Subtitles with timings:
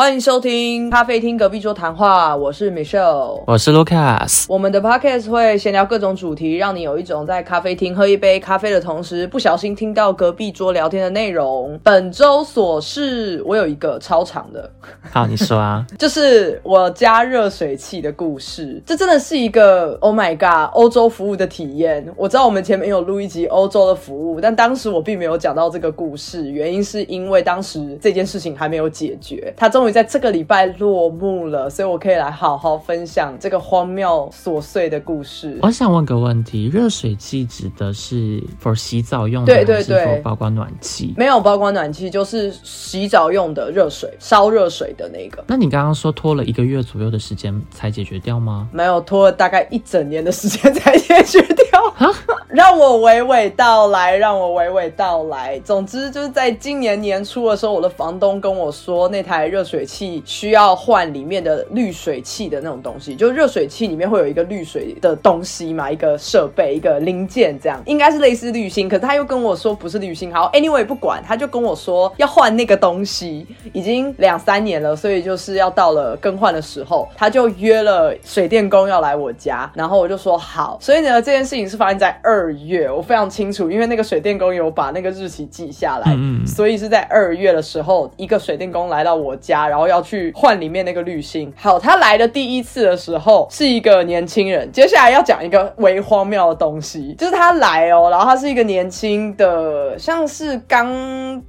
[0.00, 3.42] 欢迎收听咖啡厅隔壁桌谈话，我是 Michelle。
[3.46, 11.78] 我是 Lucas，我们的 podcast 会闲聊各种主题，让你有一种在咖啡厅喝一杯咖啡的同时，不小心听到隔壁桌聊天的内容。
[11.84, 14.70] 本周琐事，我有一个超长的，
[15.12, 18.82] 好，你说啊， 就是我加热水器的故事。
[18.86, 22.10] 这真的是一个 Oh my God 欧洲服务的体验。
[22.16, 35.58] 我知道我们前面有录一集欧洲的服务，但当时我并没有讲到这个故事，原因是因为当时这件事情还没有解决，它终于在这个礼拜落幕了，所以我可以来好好分享这个荒谬琐碎的故事。
[35.62, 41.14] 我想问个问题，热水器指的是 for 洗澡用的，对对对包括暖气？
[41.16, 45.44] 没有包括暖气，就是洗澡用的热水，烧热水的那个。
[45.46, 48.68] 那你刚刚说拖了一个月左右的时间才解决掉吗？
[48.72, 51.69] 没有拖了大概一整年的时间才解决掉，
[52.48, 55.60] 让我娓娓道来，让我娓娓道来。
[55.64, 70.32] 总之就是在今年年初的时候，我的房东跟我说，那台热水器需要换里面的滤水器的那种东西，就热水器里面会有一个滤水的东西嘛，一个设备，一个零件，这样应该是类似滤芯，可是他又跟我说不是滤芯。
[70.32, 80.78] 好，anyway 不管，他就跟我说要换那个东西，已经两三年了，所以就是要到了更换的时候，他就约了水电工要来我家，然后我就说好。
[80.80, 91.52] 所以呢，这件事情是发生在二月，我非常清楚，因为那个水电工有把那个日期记下来，嗯嗯所以是在二月的时候，一个水电工来到我家，然后要去换里面那个滤芯。
[91.56, 100.90] 好，他来的第一次的时候是一个年轻人，接下来要讲一个微荒谬的东西，就是他来哦，然后他是一个年轻的，像是刚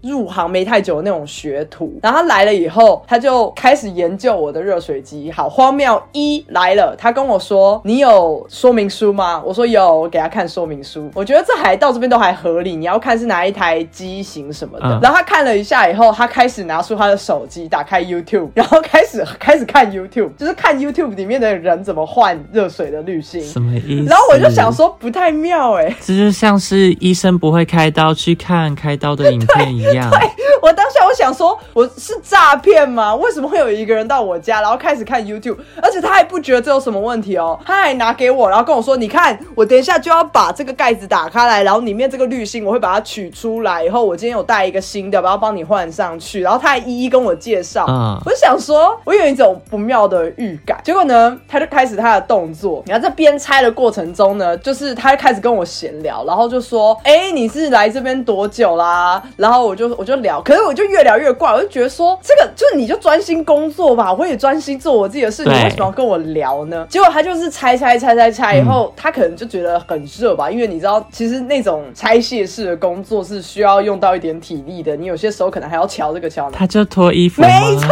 [0.02, 5.31] 入行没太久的那种学徒，然后他来了以后，他就开始研究我的热水机。
[5.31, 11.10] 好，荒谬一来了，他跟我说：“你有说明书吗？”我说有，我给他看说明书。
[11.16, 14.86] 我觉得这还到这边都还合理，你要看是哪一台机型什么的。
[14.86, 23.42] 嗯然后他看了一下以后，他开始拿出他的手机，打开 YouTube， 然后开始开始看 YouTube，就是看 YouTube 里面的人怎么换热水的滤芯。
[23.42, 24.10] 什么意思？
[24.10, 30.11] 然后我就想，说不太妙哎、这就像是医生不会开刀去看开刀的影片一样。
[30.61, 33.16] 我当下我想说，我是诈骗吗？
[33.16, 47.86] 为什么会有一个人到我家，然后开始看 YouTube，而且他还不觉得这有什么问题哦，他还拿给我，然后跟我说，你看，我等一下就要把这个盖子打开来，然后里面这个滤芯我会把它取出来，以后我今天有带一个新的，然后帮你换上去，然后他还一一跟我介绍。
[47.89, 50.80] 嗯我就想说，我有一种不妙的预感。
[50.83, 52.83] 结果呢，他就开始他的动作。
[52.86, 66.86] 然后在边拆的过程中呢，就是他开始跟我闲聊，然后就说：“哎、你是来这边多久啦？”然后我就我就聊，可是我就越聊越怪，我就觉得说，这个就是你就专心工作吧，我也专心做我自己的事情，为什么要跟我聊呢？
[66.89, 76.58] 结果他就是拆拆拆拆拆以后，他可能就觉得很热吧，因为你知道，其实那种拆卸式的工作是需要用到一点体力的，你有些时候可能还要瞧这个瞧那个。
[76.58, 77.48] 他就脱衣服吗？
[77.48, 77.88] 没错，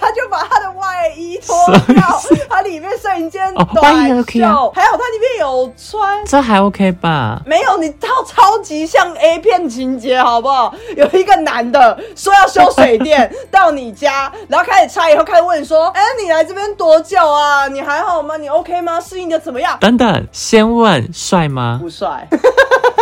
[0.00, 0.09] 他
[1.00, 6.24] 就把他的外衣脱掉，他里面剩一件短袖，还有他里面有穿。
[6.26, 7.40] 这还 OK 吧？
[7.46, 10.74] 没有，你套超级像 A 片情节，好不好？
[10.96, 17.68] 有一个男的说要修水电，到你家，然后开始拆以后开始问说：“哎、你来这边多久啊？
[17.68, 18.36] 你还好吗？
[18.36, 19.00] 你 OK 吗？
[19.00, 21.78] 适应的怎么样等等，先问帅？”吗？
[21.80, 22.28] 不帅。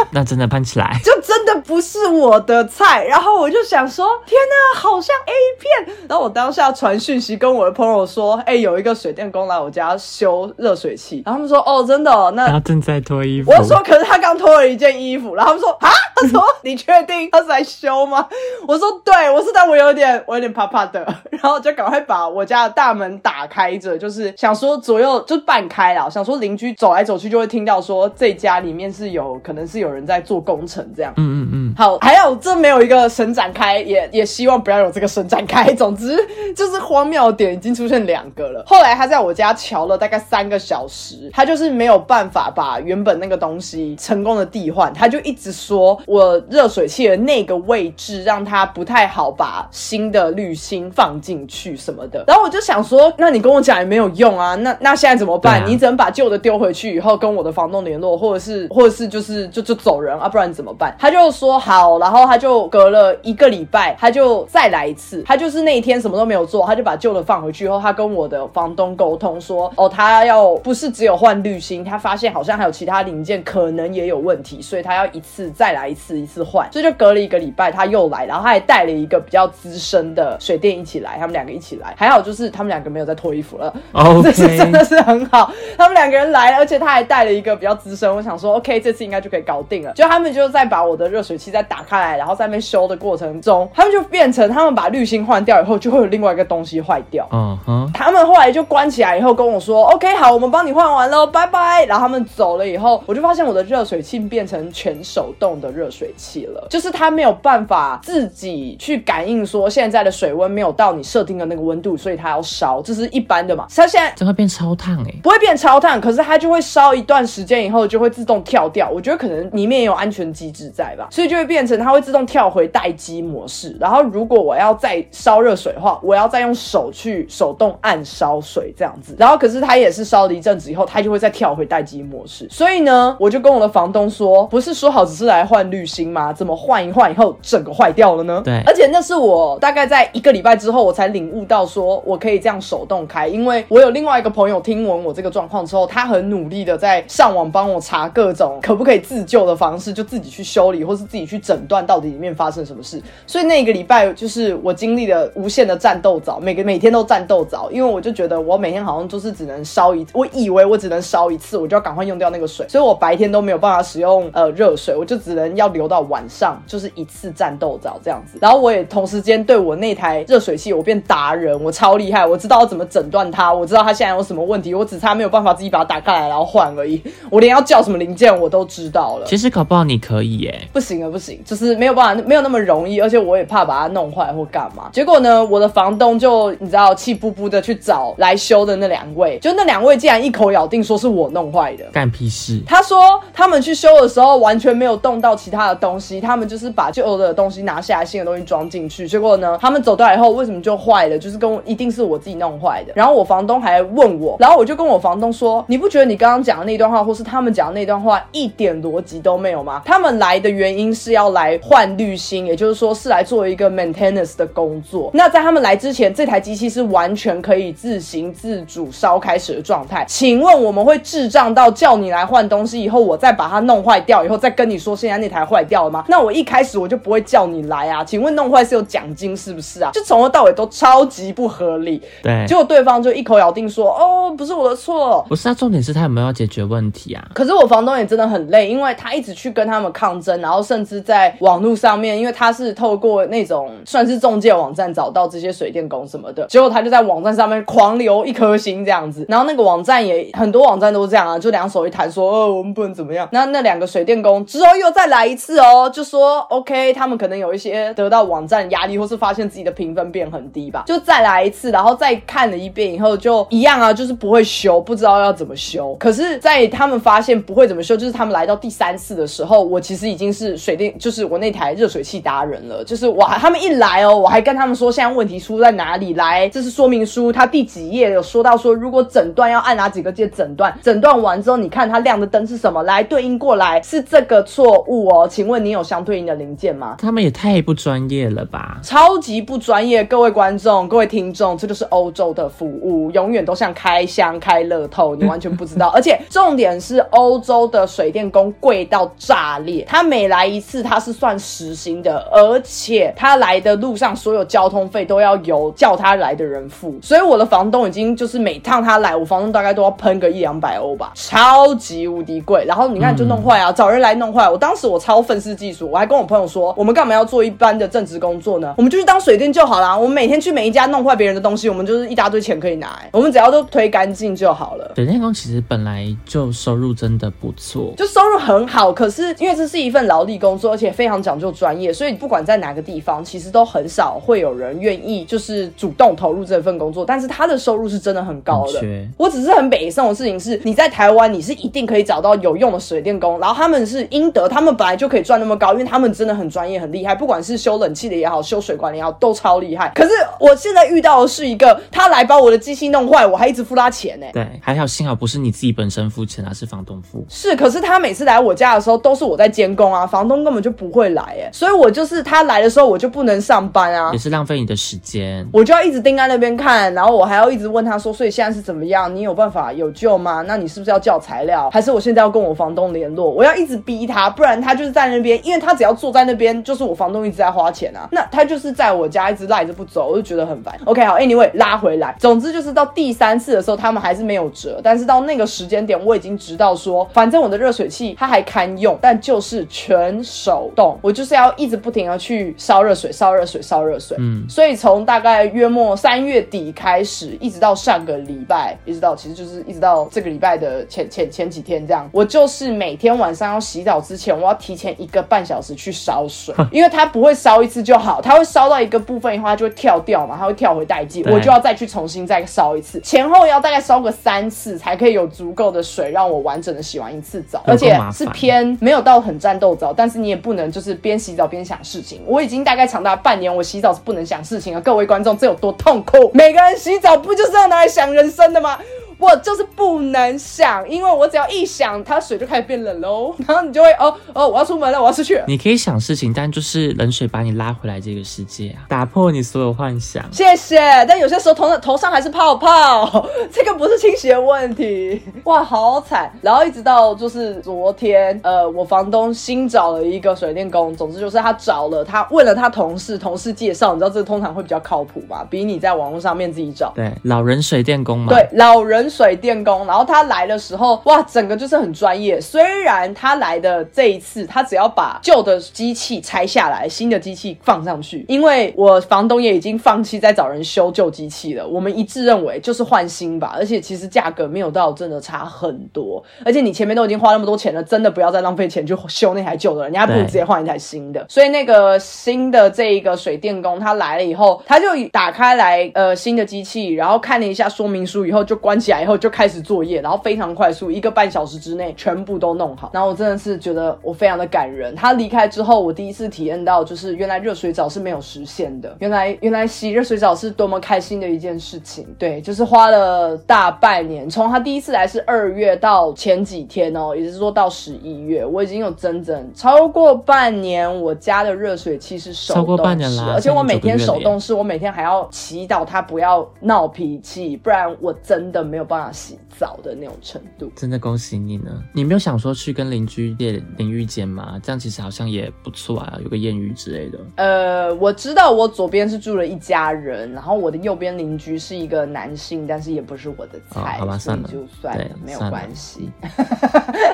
[0.12, 0.98] 那真的喷起来。
[1.04, 3.04] 就真的不是我的菜。
[3.04, 5.96] 然后我就想说，天哪，好像 A 片。
[6.08, 11.22] 然后我当下传讯息跟我的朋友说，哎、有一个水电工来我家修热水器。
[11.24, 12.44] 然后他们说，哦，真的、哦，那。
[12.44, 13.50] 然后正在脱衣服。
[13.50, 15.90] 我就说，可是他刚脱了一件衣服，然后他们说啊，
[16.20, 18.26] 他说你确定他是来修吗？
[18.66, 31.12] 我说对，我是，但我有点我有点怕怕的，然后就赶快把我家的大门打开着，就是想说左右就半开了，想说邻居走来走去就会听到说这家里面是有可能是有人在做工程这样。
[31.16, 35.72] 嗯嗯嗯，好，还有这没有一个伸展开，也也希望不要有这个伸展开。
[35.74, 36.18] 总之
[36.54, 38.62] 就是荒谬点已经出现两个了。
[38.66, 52.24] 后来他在我家瞧了大概三个小时，他就是没有办法把原本那个东西成功的替换，他就一直说我热水器的那个位置让他不太好把新的滤芯放进去什么的。
[52.26, 55.62] 然后我就想说，那你跟我讲也没有用啊，那那现在怎么办？
[55.66, 60.96] 你只能把旧的丢回去以后跟我的房东联络，或者是 或者是就是就就走人啊，不然怎么办？
[60.98, 65.22] 他就说好，然后他就隔了一个礼拜，他就再来一次。
[65.26, 75.97] 他就是那一天什么都没有做，他就把旧的放回去以后，他跟我的房东沟通说，哦，他要不是只有换滤芯，他发现好像还有其他零件可能也有问题，所以他要一次再来一次。
[75.98, 83.74] 次一次换，所以就隔了一个礼拜他又来，然后他还带了一个比较资深的水电一起来，他们两个一起来，还好就是他们两个没有在脱衣服了，
[84.22, 113.66] 这是真的是很好，他们两个人来了，而且他还带了一个比较资深，我想说 OK 这次应该就可以搞定了，就他们就在把我的热水器再打开来，然后在那边修的过程中，他们就变成他们把滤芯换掉以后，就会有另外一个东西坏掉，嗯哼，他们后来就关起来以后跟我说 OK 好，我们帮你换完了，拜拜，然后他们走了以后，我就发现我的热水器变成全手动的热水器了，就是它没有办法自己去感应说现在的水温没有到你设定的那个温度，所以它要烧，这是一般的嘛。
[113.74, 118.88] 它现在这会变超烫哎，不会变超烫，可是它就会烧一段时间以后就会自动跳掉。
[118.88, 123.76] 我觉得可能里面也有安全机制在吧，所以就会变成它会自动跳回待机模式。
[123.80, 129.14] 然后如果我要再烧热水的话，我要再用手去手动按烧水这样子。
[129.18, 132.48] 然后可是它也是烧了一阵子以后，它就会再跳回待机模式。
[132.50, 136.32] 所以呢，我就跟我的房东说，不是说好只是来换滤芯吗？
[136.32, 138.42] 怎么换一换以后整个坏掉了呢？
[138.44, 153.00] 对，而且那是我大概在一个礼拜之后，我才领悟到说我可以这样手动开，因为我有另外一个朋友听闻我这个状况之后，他很努力的在上网帮我查各种可不可以自救的方式，就自己去修理或是自己去诊断到底里面发生什么事。
[153.26, 168.38] 所以那一个礼拜就是我经历了无限的战斗澡，每个每天都战斗澡，因为我就觉得我每天好像就是只能烧一，我以为我只能烧一次，我就要赶快用掉那个水，所以我白天都没有办法使用呃热水，我就只能要留到晚上，就是一次战斗澡这样子。
[168.40, 179.26] 然后我也同时间对我那台热水器，我变达人，我超厉害，我知道要怎么诊断它，我知道它现在有什么问题，我只差没有办法自己把它打开来然后换而已， 我连要叫什么零件我都知道了。
[179.26, 184.88] 其实搞不好你可以耶，不行啊不行，就是没有办法，没有那么容易，而且我也怕把它弄坏或干嘛。
[184.92, 192.60] 结果呢，我的房东就你知道气不不的去找来修的那两位，就那两位竟然一口咬定说是我弄坏的，干屁事？
[192.66, 192.98] 他说
[193.32, 199.08] 他们去修的时候完全没有动到其他他的东西，他们就是把旧的东西拿下来，新的东西装进去。
[199.08, 201.18] 结果呢，他们走掉以后为什么就坏了？
[201.18, 202.92] 就是跟我一定是我自己弄坏的。
[202.94, 209.82] 然后我房东还问我，然后我就跟我房东说：“你不觉得你刚刚讲的那段话，或是他们讲的那段话一点逻辑都没有吗？
[209.84, 215.10] 他们来的原因是要来换滤芯，也就是说是来做一个 maintenance 的工作。
[215.12, 220.04] 那在他们来之前，这台机器是完全可以自行自主烧开始的状态。
[220.06, 226.04] 请问我们会智障到叫你来换东西以后，我再把它弄坏掉以后，再跟你说现在那台坏掉了吗？
[226.08, 228.04] 那我一开始我就不会叫你来啊。
[228.04, 229.90] 请问弄坏是有奖金是不是啊？
[229.92, 232.02] 就从头到尾都超级不合理。
[232.22, 237.24] 对，结果对方就一口咬定说：“哦，不是我的错。”不是啊，重点是他有没有要解决问题啊？
[237.34, 249.24] 可是我房东也真的很累，因为他一直去跟他们抗争，然后甚至在网络上面，因为他是透过那种算是中介网站找到这些水电工什么的，结果他就在网站上面狂留一颗星这样子。
[249.28, 265.94] 然后那个网站也很多网站都是这样啊，就两手一摊说：“哦，我们不能怎么样。”那那两个水电工之后又再来一次哦，就说 OK，他们可能有一些得到网站压力，或是发现自己的评分变很低吧，就再来一次，然后再看了一遍以后就一样啊，就是不会修，不知道要怎么修。
[266.00, 272.82] 可是，在他们发现不会怎么修，就是他们来到第三次的时候，我其实已经是水电，就是我那台热水器达人了。
[272.84, 285.17] 就是我，他们一来哦，我还跟他们说现在问题出在哪里，来，这是说明书，它第几页有说到说，如果诊断要按哪几个键诊断，诊断完之后，你看它亮的灯是什么，来对应过来是这个错误哦。
[285.26, 286.96] 请问你有相对应的零件吗？
[286.98, 290.04] 他们也太不专业了吧，超级不专业。
[290.04, 295.88] 各位观众，各位听众，这就是欧洲的服务，永远都像开箱开乐透，你完全不知道。
[295.96, 306.94] 而且重点是，欧洲的水电工贵到炸裂，他每来一次他是算时薪的，而且他来的路上所有交通费都要由叫他来的人付。
[307.02, 312.64] 所以我的房东已经就是每趟他来，我房东大概都要喷个一两百欧吧，超级无敌贵。
[312.66, 314.48] 然后你看就弄坏啊，找人来弄坏。
[314.48, 318.74] 我当时我超愤世嫉俗，我还跟我朋友说，我们干嘛要做一般的正职工作呢？
[318.76, 319.96] 我们就去当水电就好啦。
[319.96, 324.92] 我们每天去每一家弄坏别人的东西，我们就是一大堆钱可以拿，我们只要都推干净就好了。
[324.96, 328.92] 水电工其实本来就收入真的不错，就收入很好。
[328.92, 337.06] 可是因为这是一份劳力工作，而且非常讲究专业，所以不管在哪个地方，其实都很少会有人愿意就是主动投入这份工作。
[337.06, 339.08] 但是他的收入是真的很高的。
[339.16, 349.90] 我只是很北宋的事情是，你在台湾你是一定可以找到有用的水电工，然后他们是应得，他们本来就可以赚那么高，因为他们真的很专业很厉害，不管是修冷气的也好，修水管的也好，都超厉害。
[349.94, 354.26] 可是我现在遇到的是一个，他来把我的机器弄坏，我还一直付他钱呢。
[354.32, 357.24] 对，还好幸好不是你自己本身付钱，而是房东付。
[357.28, 365.46] 是，可是他每次来我家的时候，都是我在监工啊，房东根本就不会来哎，所以我就是他来的时候，我就不能上班啊，也是浪费你的时间。
[365.52, 369.14] 我就要一直盯在那边看，然后我还要一直问他说，所以现在是怎么样？
[369.14, 370.42] 你有办法有救吗？
[370.46, 371.70] 那你是不是要叫材料？
[371.70, 373.30] 还是我现在要跟我房东联络？
[373.30, 378.08] 我要一直逼他，不然他就是就是在那边，因为他只要坐在那边，就是我房东一直在花钱啊。
[378.10, 380.74] 那他就是在我家一直赖着不走，我就觉得很烦。
[380.86, 394.16] OK，好，Anyway，拉回来，总之就是到第三次的时候，他们还是没有折，但是到那个时间点，我已经知道说，反正我的热水器它还堪用，但就是全手动，我就是要一直不停的去烧热水、烧热水、烧热水。
[394.18, 422.22] 嗯，所以从大概约莫三月底开始，一直到上个礼拜，一直到其实就是一直到这个礼拜的前前前几天这样，我就是每天晚上要洗澡之前，我要提前一个半小时去烧水， 因为它不会烧一次就好，它会烧到一个部分以后，它就会跳掉嘛，它会跳回待机，我就要再去重新再烧一次，前后要大概烧个三次才可以有足够的水让我完整的洗完一次澡，而且是偏没有到很战斗澡，但是你也不能就是边洗澡边想事情。
[422.24, 424.80] 我已经大概长达半年，我洗澡是不能想事情了。
[424.80, 426.30] 各位观众，这有多痛苦？
[426.32, 428.78] 每个人洗澡不就是要拿来想人生的吗？
[429.18, 435.42] 我就是不能想，因为我只要一想，它水就开始变冷喽， 然后你就会哦哦，我要出门了，我要出去。
[435.48, 440.24] 你可以想事情，但就是冷水把你拉回来这个世界啊，打破你所有幻想。
[440.32, 445.20] 谢谢，但有些时候头头上还是泡泡， 这个不是清洗的问题。
[445.44, 446.32] 哇，好惨！
[446.40, 455.44] 然后一直到就是昨天，呃，我房东新找了一个水电工，总之就是他找了，他问了他同事，同事介绍，你知道这个通常会比较靠谱吧？
[455.50, 456.92] 比你在网络上面自己找。
[456.94, 458.32] 对，老人水电工嘛。
[458.32, 459.07] 对，老人。
[459.08, 462.40] 水电工，然后他来的时候，哇，整个就是很专业。
[462.40, 468.24] 虽然他来的这一次，他只要把旧的机器拆下来，新的机器放上去。
[468.28, 473.54] 因为我房东也已经放弃在找人修旧机器了，我们一致认为就是换新吧。
[473.56, 476.22] 而且其实价格没有到真的差很多。
[476.44, 481.24] 而且你前面都已经花那么多钱了，真的不要再浪费钱去修那台旧的，人家不如直接换一台新的。
[481.28, 488.97] 所以那个新的这一个水电工他来了以后，他就打开来呃新的机器，然后看了一下说明书以后就关起来。
[489.06, 492.90] 后就开始作业，然后非常快速，一个半小时之内全部都弄好。
[492.92, 494.94] 然后我真的是觉得我非常的感人。
[494.94, 498.96] 他离开之后，我第一次体验到，就是原来热水澡是没有实现的。
[499.00, 502.06] 原来原来洗热水澡是多么开心的一件事情。
[502.18, 519.12] 对，就是花了大半年，从他第一次来是二月到前几天哦，也就是说到十一月，我已经有整整超过半年，我家的热水器是手动式，而且我每天手动式，我每天还要祈祷他不要闹脾气，不然我真的没有办法。
[519.18, 521.82] 洗澡的那种程度，真的恭喜你呢！
[521.92, 524.60] 你没有想说去跟邻居借淋浴间吗？
[524.62, 527.18] 这样其实好像也不错啊，有个艳遇之类的。
[527.36, 536.08] 呃，我知道我左边是住了一家人，然后我的右边邻居是一个男性，但是也不是我的菜，好吧，算了，就算了，没有关系。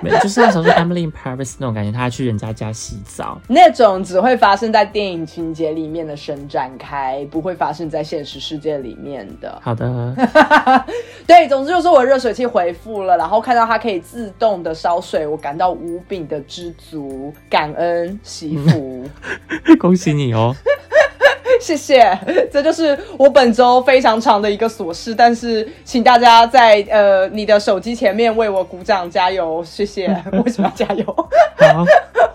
[0.03, 9.59] 没，就是那时候 Emily in Paris 那种感觉，他去人家家洗澡，那种只会发生在电影情节里面的神展开，不会发生在现实世界里面的。
[9.63, 10.15] 好的，
[11.27, 11.71] 对，总之。
[11.71, 19.05] 就是我热水器回复了，然后看到它可以自动的烧水，我感到无比的知足，感恩媳妇，
[19.81, 20.55] 恭喜你哦。
[21.65, 22.19] 谢谢，
[22.53, 30.07] 这就是我本周非常长的一个琐事，但是请大家在呃你的手机前面为我鼓掌加油，谢谢。
[30.45, 31.05] 为什么要加油？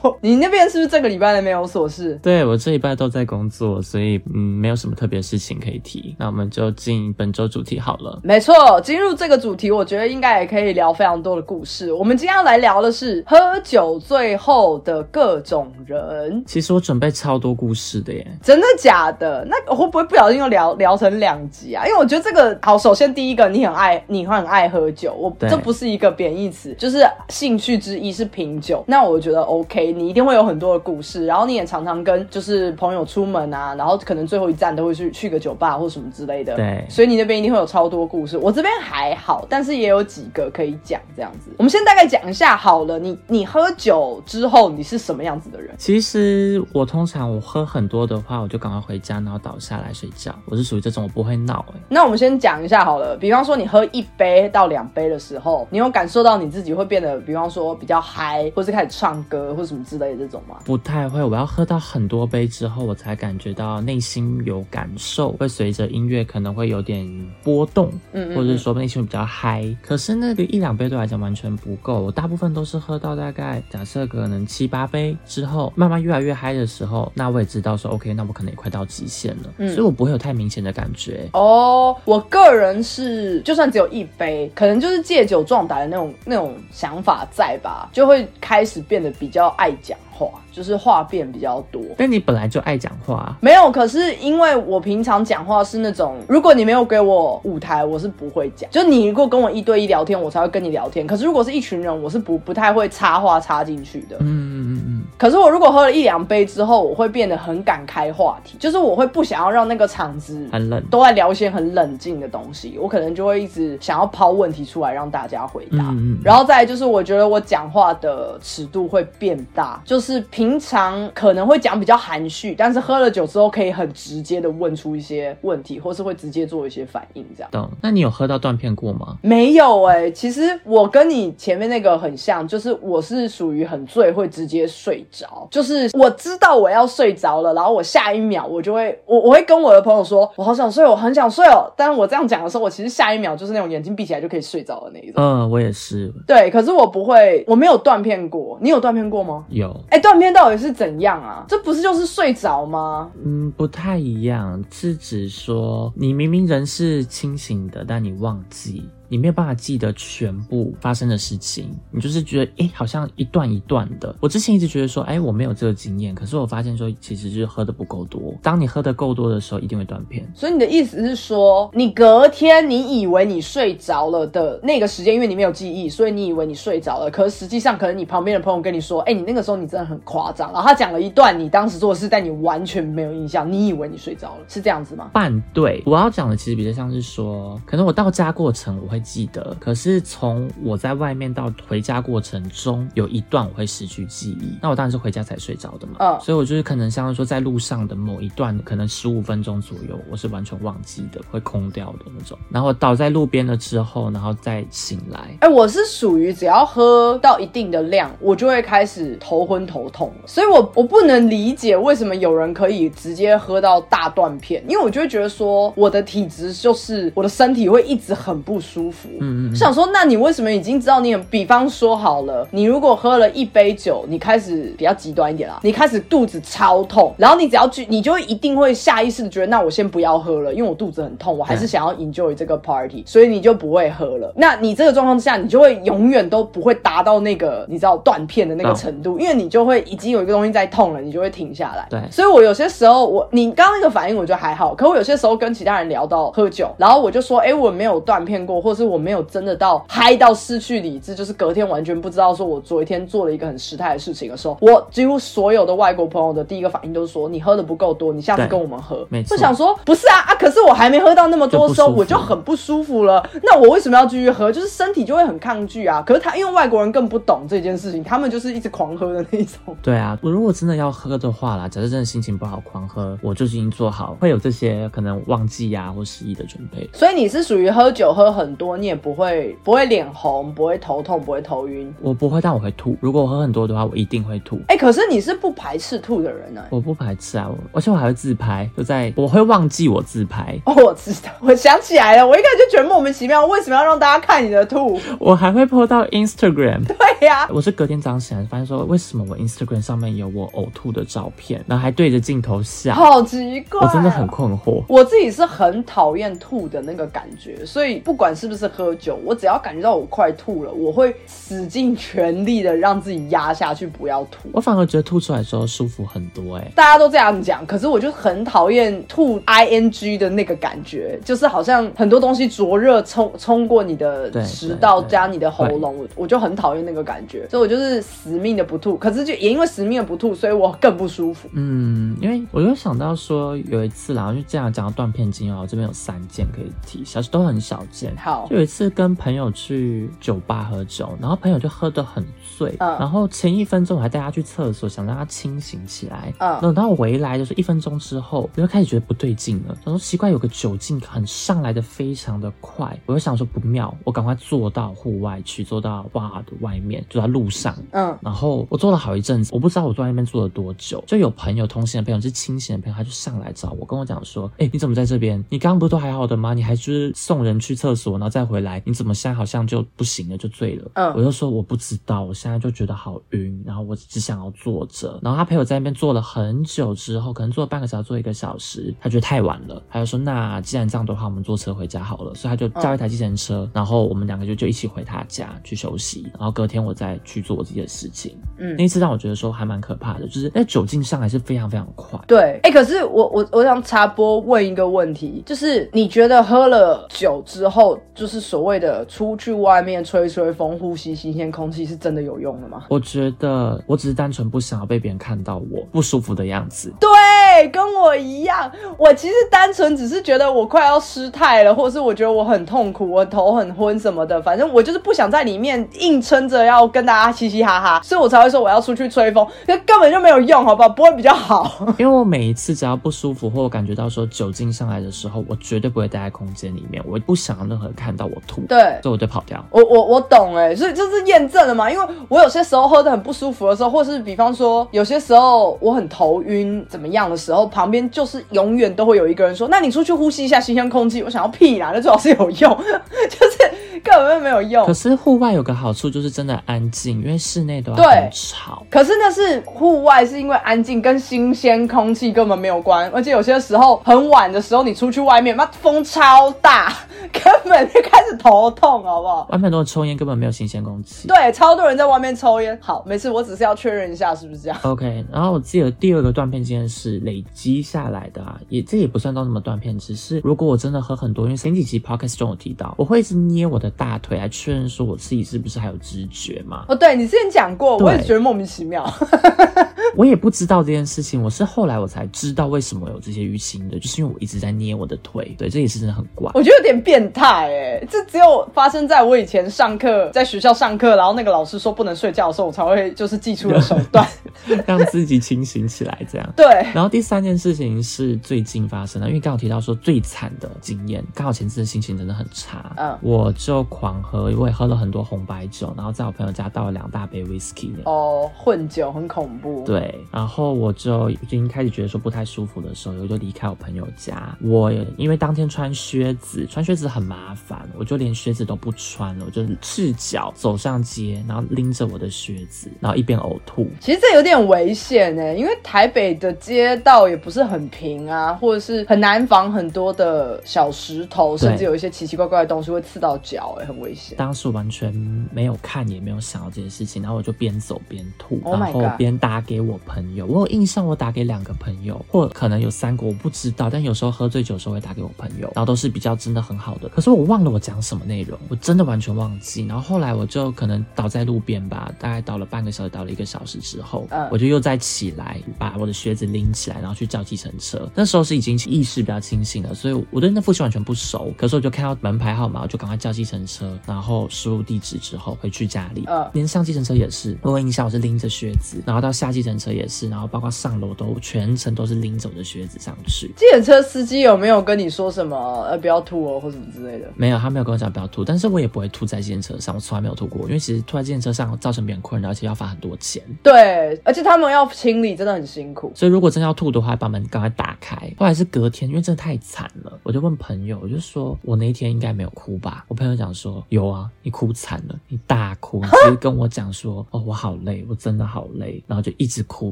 [0.01, 2.17] 好， 你那边是不是这个礼拜的没有琐事？
[2.24, 6.15] 对我这礼拜都在工作，所以嗯没有什么特别事情可以提。
[6.17, 8.19] 那我们就进本周主题好了。
[8.24, 11.93] 没错，进入这个主题，我觉得应该也可以聊非常多的故事。
[11.93, 16.43] 我们今天要来聊的是喝酒醉后的各种人。
[16.48, 19.12] 其实我准备超多故事的耶，真的假？
[19.18, 21.85] 的那会不会不小心又聊聊成两集啊？
[21.85, 28.83] 因为我觉得这个好，首先第一个你很爱，你会很爱喝酒，我这不是一个贬义词，就是兴趣之一是品酒。
[28.88, 36.55] 那我觉得 OK，你一定会有很多的故事，然后你也常常跟就是朋友出门啊，然后可能最后一站都会去去个酒吧或什么之类的。
[36.55, 38.38] 对，所以你那边一定会有超多故事。
[38.38, 41.49] 我这边还好，但是也有几个可以讲这样子。
[41.57, 45.73] 我们先大概讲一下好了，你你喝酒之后你是什么样子的人？
[45.77, 48.99] 其实我通常我喝很多的话，我就赶快回。
[48.99, 50.33] 家，然后倒下来睡觉。
[50.45, 51.79] 我是属于这种，我不会闹哎。
[51.89, 60.57] 那我们先讲一下好了，比方说你喝一杯到两杯的时候，你有感受到你自己会变得，比方说比较嗨，或是开始唱歌或什么之类的这种吗？
[60.65, 67.07] 不太会，我要喝到很多杯之后，我才感觉到内心有感受，会随着音乐可能会有点
[67.43, 69.65] 波动，嗯，或者是说内心比较嗨。
[69.81, 78.79] 可是那个一两杯对我来讲完全不够，我大部分都是喝到大概假设可能七八杯之后，慢慢越来越嗨的时候，那我也知道说 OK，那我可能也快到。
[79.00, 81.96] 极限了，所以我不会有太明显的感觉哦。
[82.03, 89.98] 我个人是，就算只有一杯，可能就是借酒壮胆的那种那种想法在吧，就会开始变得比较爱讲。
[90.19, 91.81] 话，就是话变比较多。
[91.97, 93.71] 但你本来就爱讲话，没有？
[93.71, 98.69] 可是因为我平常讲话是那种，如果你没有给我舞台，我是不会讲。
[98.69, 101.07] 就你如果跟我一对一聊天，我才会跟你聊天。
[101.07, 104.17] 可是如果是一群人，我是不不太会插话插进去的。
[104.19, 105.03] 嗯嗯嗯嗯。
[105.17, 115.89] 可是我如果喝了一两杯之后，我会变得很敢开话题，就是我会不想要让那个场子很冷，都在聊一些很冷静的东西，我可能就会一直想要抛问题出来让大家回答。
[115.91, 127.51] 嗯然后再就是我觉得我讲话的尺度会变大，就是平常可能会讲比较含蓄，但是喝了酒之后可以很直接的问出一些问题，或是会直接做一些反应这样。
[127.51, 127.69] 懂？
[127.81, 129.17] 那你有喝到断片过吗？
[129.21, 135.05] 没有哎，其实我跟你前面那个很像，就是我是属于很醉会直接睡。
[135.11, 141.65] 着，就是我知道我要睡着了，然后我下一秒我就会，我我会跟我的朋友说，我好想睡，我很想睡哦。
[141.75, 145.15] 但是我这样讲的时候，我其实下一秒就是那种眼睛闭起来就可以睡着的那一种。
[145.17, 146.13] 嗯，我也是。
[146.27, 148.55] 对，可是我不会，我没有断片过。
[148.61, 149.45] 你有断片过吗？
[149.49, 149.75] 有。
[149.89, 151.46] 哎，断片到底是怎样啊？
[151.48, 153.12] 这不是就是睡着吗？
[153.24, 158.89] 嗯，不太一样，是指说你明明人是清醒的，但你忘记。
[159.09, 164.15] 你没有办法记得全部发生的事情，你就是觉得，哎，好像一段一段的。
[164.19, 168.33] 我之前一直觉得说，哎，我没有这个经验，可是我发现说，其实就是喝的不够多。
[168.43, 170.31] 当你喝的够多的时候，一定会断片。
[170.35, 185.09] 所以你的意思是说，你隔天你以为你睡着了的那个时间，因为你没有记忆，所以你以为你睡着了，可是实际上可能你旁边的朋友跟你说，哎，你那个时候你真的很夸张，然后他讲了一段你当时做的事，但你完全没有印象，你以为你睡着了，是这样子吗？
[185.11, 188.99] 半对，我要讲的其实比较像是说，可能我到家过程我会。
[189.00, 194.58] 记得，可是从我在外面到回家过程中，有一段我会失去记忆。
[194.62, 195.94] 那我当然是回家才睡着的嘛。
[196.00, 202.38] 嗯，所以我就是可能像说在路上的某一段，可能十五分钟左右，我是完全忘记的，会空掉的那种。
[202.50, 205.38] 然后倒在路边了之后，然后再醒来。
[205.41, 210.27] 哎，我是属于只要喝到一定的量，我就会开始头昏头痛了。
[210.27, 218.88] 所以我我不能理解为什么有人可以直接喝到大断片，因为我就会觉得说我的体质就是我的身体会一直很不舒服。
[218.89, 221.15] 服，嗯嗯，想说，那你为什么已经知道你？
[221.29, 234.31] 比方说好了，你如果喝了一杯酒，你开始比较极端一点啦，你开始肚子超痛，然后你只要去，你就一定会下意识的觉得，那我先不要喝了，因为我肚子很痛，我还是想要 enjoy 这个 party，所以你就不会喝了。
[234.35, 241.85] 那你这个状况之下，你就会永远都不会达到那个你知道断片的那个程度，因为你就会已经有一个东西在痛了，你就会停下来。
[241.90, 259.05] 对，所以我有些时候，我你刚刚那个反应我觉得还好，可我有些时候跟其他人聊到喝酒，然后我就说，哎，我没有断片过，或是我没有真的到嗨到失去理智，就是隔天完全不知道说我昨天做了一个很失态的事情的时候，我几乎所有的外国朋友的第一个反应都是说你喝的不够多，你下次跟我们喝。
[259.09, 259.35] 没错。
[259.35, 263.27] 就想说不是啊啊，可是我还没喝到那么多的时候，我就很不舒服了。
[263.44, 264.51] 那我为什么要继续喝？
[264.51, 266.01] 就是身体就会很抗拒啊。
[266.05, 269.75] 可是他因为外国人更不懂这件事情，他们就是一直狂喝的那种。
[269.81, 276.89] 对啊，我如果真的要喝的话啦，假设真的心情不好狂喝，我就已经做好会有这些可能忘记呀或失忆的准备。
[276.94, 281.94] 所以你是属于喝酒喝很多，你也不会不会脸红，不会头痛，不会头晕。
[282.01, 282.96] 我不会，但我会吐。
[283.00, 284.60] 如果我喝很多的话，我一定会吐。
[284.68, 286.64] 哎，可是你是不排斥吐的人呢？
[286.70, 290.58] 我不排斥啊，我而且我还会自拍，就在我会忘记我自拍。
[290.66, 295.00] 哦，我知道，我想起来了，我一开始就觉得莫名其妙，为什么要让大家看你的吐？
[295.20, 296.86] 我还会 po 到 Instagram。
[296.86, 303.79] 对呀，我是隔天早上醒来发现说，为什么我 Instagram 上面有我呕吐的照片，然后还对着镜头笑，好奇怪。
[303.82, 304.84] 我真的很困惑。
[304.88, 314.50] 我自己是很讨厌吐的那个感觉，所以不管是不是喝酒，我只要感觉到我快吐了，我会使尽全力的让自己压下去，不要吐。
[314.53, 328.98] 我反而觉得吐出来之后舒服很多，哎，大家都这样讲，可是我就很讨厌吐 i n g 的那个感觉，就是好像很多东西灼热冲冲过你的食道加你的喉咙，我就很讨厌那个感觉，所以我就是死命的不吐。
[328.98, 331.50] 可是就也因为死命的不吐，所以我更不舒服。
[331.53, 338.15] 嗯，因为我又想到说有一次啦，就这样讲到断片经哦，这边有三件可以提，小都很少见。
[338.17, 342.23] 好，就有一次跟朋友去酒吧喝酒，然后朋友就喝得很
[342.57, 346.33] 醉，然后前一分钟我还带他去厕所，想让他清醒起来。
[346.39, 349.77] 嗯，等到回来就是一分钟之后，我就开始觉得不对劲了。
[349.83, 357.75] 他说奇怪，有个酒劲很上来的非常的快，我就想说不妙，我赶快坐到户外去，坐到吧的外面，坐在路上。
[357.91, 365.43] 嗯，然后我坐了好一阵子，我不知道我坐在那边坐了多久，就有朋友同行的朋友是清醒的朋友，他就上来找我，跟我讲说，哎，你怎么在这边？
[365.49, 366.53] 你刚刚不是都还好的吗？
[366.53, 370.92] 你还就是送人去厕所，然后再回来，你怎么现在好像就不行了，就醉了？
[370.94, 375.20] 嗯，我就说我不知道，我现在就觉得好晕，然后我只想要坐着。
[375.22, 388.37] 然后他陪我在那边坐了很久之后，可能坐了半个小时，坐一个小时，他觉得太晚了，他就说那既然这样的话，我们坐车回家好了，所以他就叫一台计程车，然后我们两个就就一起回他家去休息，然后隔天我再去做我自己的事情。
[388.57, 392.20] 嗯，那一次让我觉得说还蛮可怕的，就是那酒劲上还是非常非常快。
[392.27, 402.84] 对，哎，可是我我我想插播问一个问题，就是你觉得喝了酒之后，就是所谓的出去外面吹吹风、呼吸新鲜空气，是真的有用的吗？
[402.90, 406.94] 我觉得我只是单纯不想要被别人看到我不舒服的样子。
[407.00, 420.90] 对，跟我一样，我其实单纯只是觉得我快要失态了，或者是我觉得我很痛苦，我头很昏什么的，反正我就是不想在里面硬撑着要跟大家嘻嘻哈哈，所以我才会说我要出去吹风，可根本就没有用，好不好？
[420.90, 421.88] 不会比较好。
[421.98, 429.63] 因为我每一次只要不舒服或我感觉到说酒精上来的时候，我绝对不会待在空间里面，我不想任何人看到我吐，对，所以我就跑掉。
[429.69, 441.22] 我我我懂哎，所以就是验证了嘛，因为我有些时候喝的很不舒服的时候，或是比方说有些时候我很头晕怎么样的时候，旁边就是永远都会有一个人说，那你出去呼吸一下新鲜空气。
[441.22, 442.77] 我想要屁啦，那最好是有用，
[443.29, 444.87] 就是根本没有用。
[444.87, 448.81] 可是户外有个好处就是真的安静，因为室内都很吵。
[448.89, 453.07] 可是那是户外，是因为安静，跟新鲜空气根本没有关。
[453.13, 456.93] 而且有些时候很晚的时候，你出去外面，妈风超大，
[457.31, 459.48] 根本就开始头痛，好不好？
[459.51, 461.27] 外面都抽烟，根本没有新鲜空气。
[461.27, 462.77] 对，超多人在外面抽烟。
[462.81, 464.77] 好，没事，我只是要确认一下是不是这样。
[464.83, 476.85] OK，然后我记得第二个断片经验是累积下来的啊，也这也不算到什么断片，只是如果我真的喝很多，因为前几期 Podcast 中有提到，我会一直捏我的大腿来确认说我自己是不是还有知觉嘛。
[476.88, 479.12] 哦，对你之前讲过，我也觉得莫名其妙。
[480.16, 485.55] 我也不知道这件事情，我是后来我才知道为什么有这些淤青的，就是因为我一直在捏我的腿。
[485.57, 486.51] 对，这也是真的很怪。
[486.55, 494.25] 我觉得有点变态哎，这只有发生在我以前上课，在学校上课，然后那个老师说不能睡觉的时候，我才会就是记出了手段，
[494.85, 496.53] 让自己清醒起来这样。
[496.55, 496.65] 对。
[496.93, 507.91] 然后第三件事情是最近发生的，因为刚好提到说最惨的经验，刚好前次的心情真的很差，嗯，我就狂喝，我也喝了很多红白酒，然后在我朋友家倒了两大杯 whisky。
[508.05, 509.83] 哦，混酒很恐怖。
[509.85, 510.13] 对。
[510.31, 514.57] 然后我就已经开始觉得说不太舒服的时候，我就离开我朋友家。
[514.61, 523.87] 我因为当天穿靴子，穿靴子很麻烦，我就连靴子都不穿了，我就赤脚走上街，然后拎着我的靴子，然后一边呕吐。
[524.00, 534.37] 其实这有点危险呢，因为台北的街道也不是很平啊，或者是很难防很多的小石头，甚至有一些奇奇怪怪的东西会刺到脚，哎，很危险。
[534.37, 535.11] 当时完全
[535.51, 540.20] 没有看，也没有想到这件事情，然后我就边走边吐，然后边打给我朋。
[540.20, 543.89] 朋友，我有印象，我打给两个朋友，或可能有三个，我不知道。
[543.89, 547.07] 但有时候喝醉酒的时候会打给我朋友，然后都是比较真的很好的。
[547.07, 549.86] 可是我忘了我讲什么内容，我真的完全忘记。
[549.86, 558.10] 然后后来我就可能倒在路边吧，大概倒了半个小时，倒了一个小时之后，我就又再起来，把我的靴子拎起来，然后去叫计程车。
[558.14, 561.53] 那时候是已经意识比较清醒了，所以我对那附近完全不熟。
[561.58, 566.27] 可是我就看到门牌号码，我就赶快叫计程车，然后输入地址之后回去家里。
[566.51, 570.90] 连上计程车也是，我印象我是拎着靴子，然后到下计程车也是，然后包括上。
[570.90, 573.53] 上楼都全程都是拎走的靴子上去。
[573.55, 575.86] 计程车司机有没有跟你说什么？
[575.88, 577.32] 呃，不要吐哦，或什么之类的？
[577.36, 578.44] 没有，他没有跟我讲不要吐。
[578.44, 580.64] 但是我也不会吐在自行车上，我从来没有吐过。
[580.68, 583.42] 因为其实吐在自行车上造成别人困扰，而且要罚很多钱。
[583.64, 586.12] 对，而且他们要清理，真的很辛苦。
[586.16, 588.16] 所以如果真要吐的话，把门赶快打开。
[588.38, 593.05] 后来是隔天，因为真的太惨了，我就问朋友，我就说我那一天应该没有哭吧？
[593.07, 599.92] 我朋友讲说有啊，你哭惨了，你大哭，你直接跟我讲说 哦，我好累，我真的好累，然后就一直哭，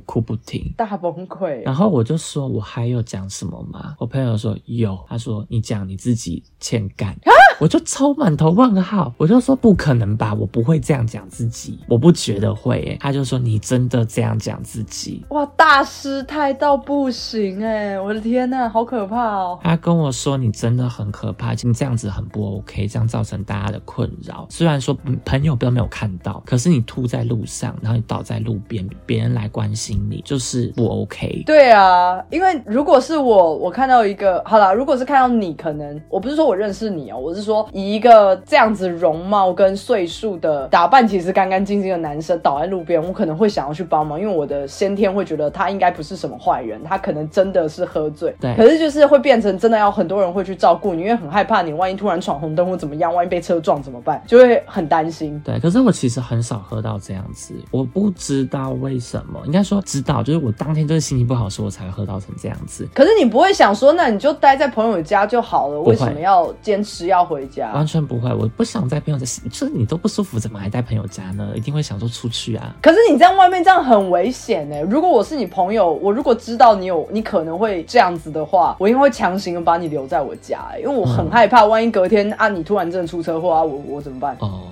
[0.01, 1.61] 哭不停，大崩溃。
[1.63, 3.95] 然后我就说，我还有讲什么吗？
[3.99, 7.15] 我朋友说有，他说你讲你自己欠干，
[7.59, 12.97] 我就抽满头问号，我就说不可能吧，我不会这样讲自己，我不觉得会。
[12.99, 15.25] 他就说你真的这样讲自己？
[15.29, 17.99] 哇，大师态到不行哎！
[17.99, 19.59] 我的天呐，好可怕哦！
[19.61, 24.47] 他跟我说你真的很可怕，你这样子很不 OK，这样造成大家的困扰。
[24.49, 31.43] 虽然说朋友都没有看到，可是你吐在路上，然后你倒在路边，别人来关心你，就是不 OK。
[31.45, 31.57] 对。
[31.57, 48.35] 对啊，因为如果是我，我看到一个好啦，如果是看到你，可能我不是说我认识你哦，我是说以一个这样子容貌跟岁数的打扮，其实干干净净的男生倒在路边，我可能会想要去帮忙，因为我的先天会觉得他应该不是什么坏人，他可能真的是喝醉。
[48.39, 55.41] 对，可是就是会变成真的要很多人会去照顾你，因为很害怕你万一突然闯红灯或怎么样，万一被车撞怎么办，就会很担心。
[55.43, 61.47] 对，可是我其实很少喝到这样子，我不知道为什么，应该说知道，就是我当天就是心情不好。
[61.49, 62.87] 所以我才喝到成这样子。
[62.93, 67.71] 可是你不会想说，那你就待在朋友家就好了，为什么要坚持要回回家。
[67.73, 71.51] 完全不会，我不想在朋友家，就是你都不舒服，怎么还在朋友家呢？
[71.55, 72.75] 一定会想说出去啊。
[72.81, 74.81] 可是你在外面这样很危险哎！
[74.81, 84.35] 如果我是你朋友，我如果知道你有你可能会这样子的话，我应该会强行的把你留在我家，因为我很害怕，万一隔天啊你突然真的出车祸啊，我我怎么办？
[84.39, 84.63] 哦。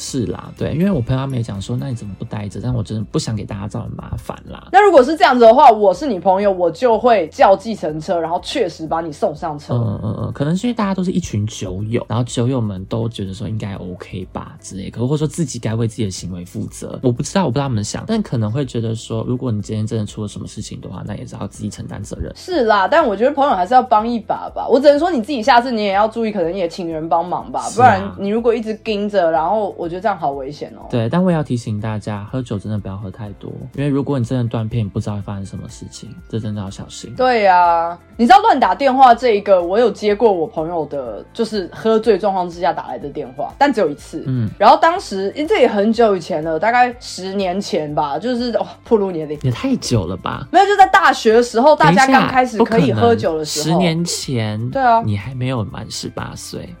[0.00, 2.60] 是啦，对，因为我朋友他们也讲说，那你怎么不待着？
[2.62, 4.68] 但我真的不想给大家造成麻烦啦。
[4.70, 9.74] 那如果是这样子的话，我是你朋友，我就会叫计程车，然后确实把你送上车。
[9.74, 16.96] 嗯嗯嗯，可能是因为大家都是一群酒友，然后酒友们都觉得说应该 OK 吧之类，可或者说自己该为自己的行为负责。
[17.02, 22.32] 我不知道，我不知道他们想，但可能会觉得说，如果你今天真的出了什么事情的话，那也是要自己承担责任。
[22.36, 24.64] 是啦，但我觉得朋友还是要帮一把吧。
[24.68, 30.86] 我只能说你自己下次你也要注意，可能也请人帮忙吧，不然你如果一直盯着，然后我觉得这样好危险哦。
[30.90, 37.14] 对，但我也要提醒大家，喝酒真的不要喝太多，因为如果你真的断片，不知道会发生什么事情，这真的要小心。
[37.14, 44.24] 对呀，你知道乱打电话这一个，我有接过我朋友的，就是喝醉状况之下打来的电话，但只有一次。
[44.26, 50.46] 嗯，然后当时，因为这也很久以前了，大概十年前吧，就是哦，破路年龄也太久了吧？
[50.52, 54.58] 没有，就在大学的时候，大家刚开始可以喝酒的时候，十年前。
[54.70, 56.74] 对啊，你还没有满十八岁，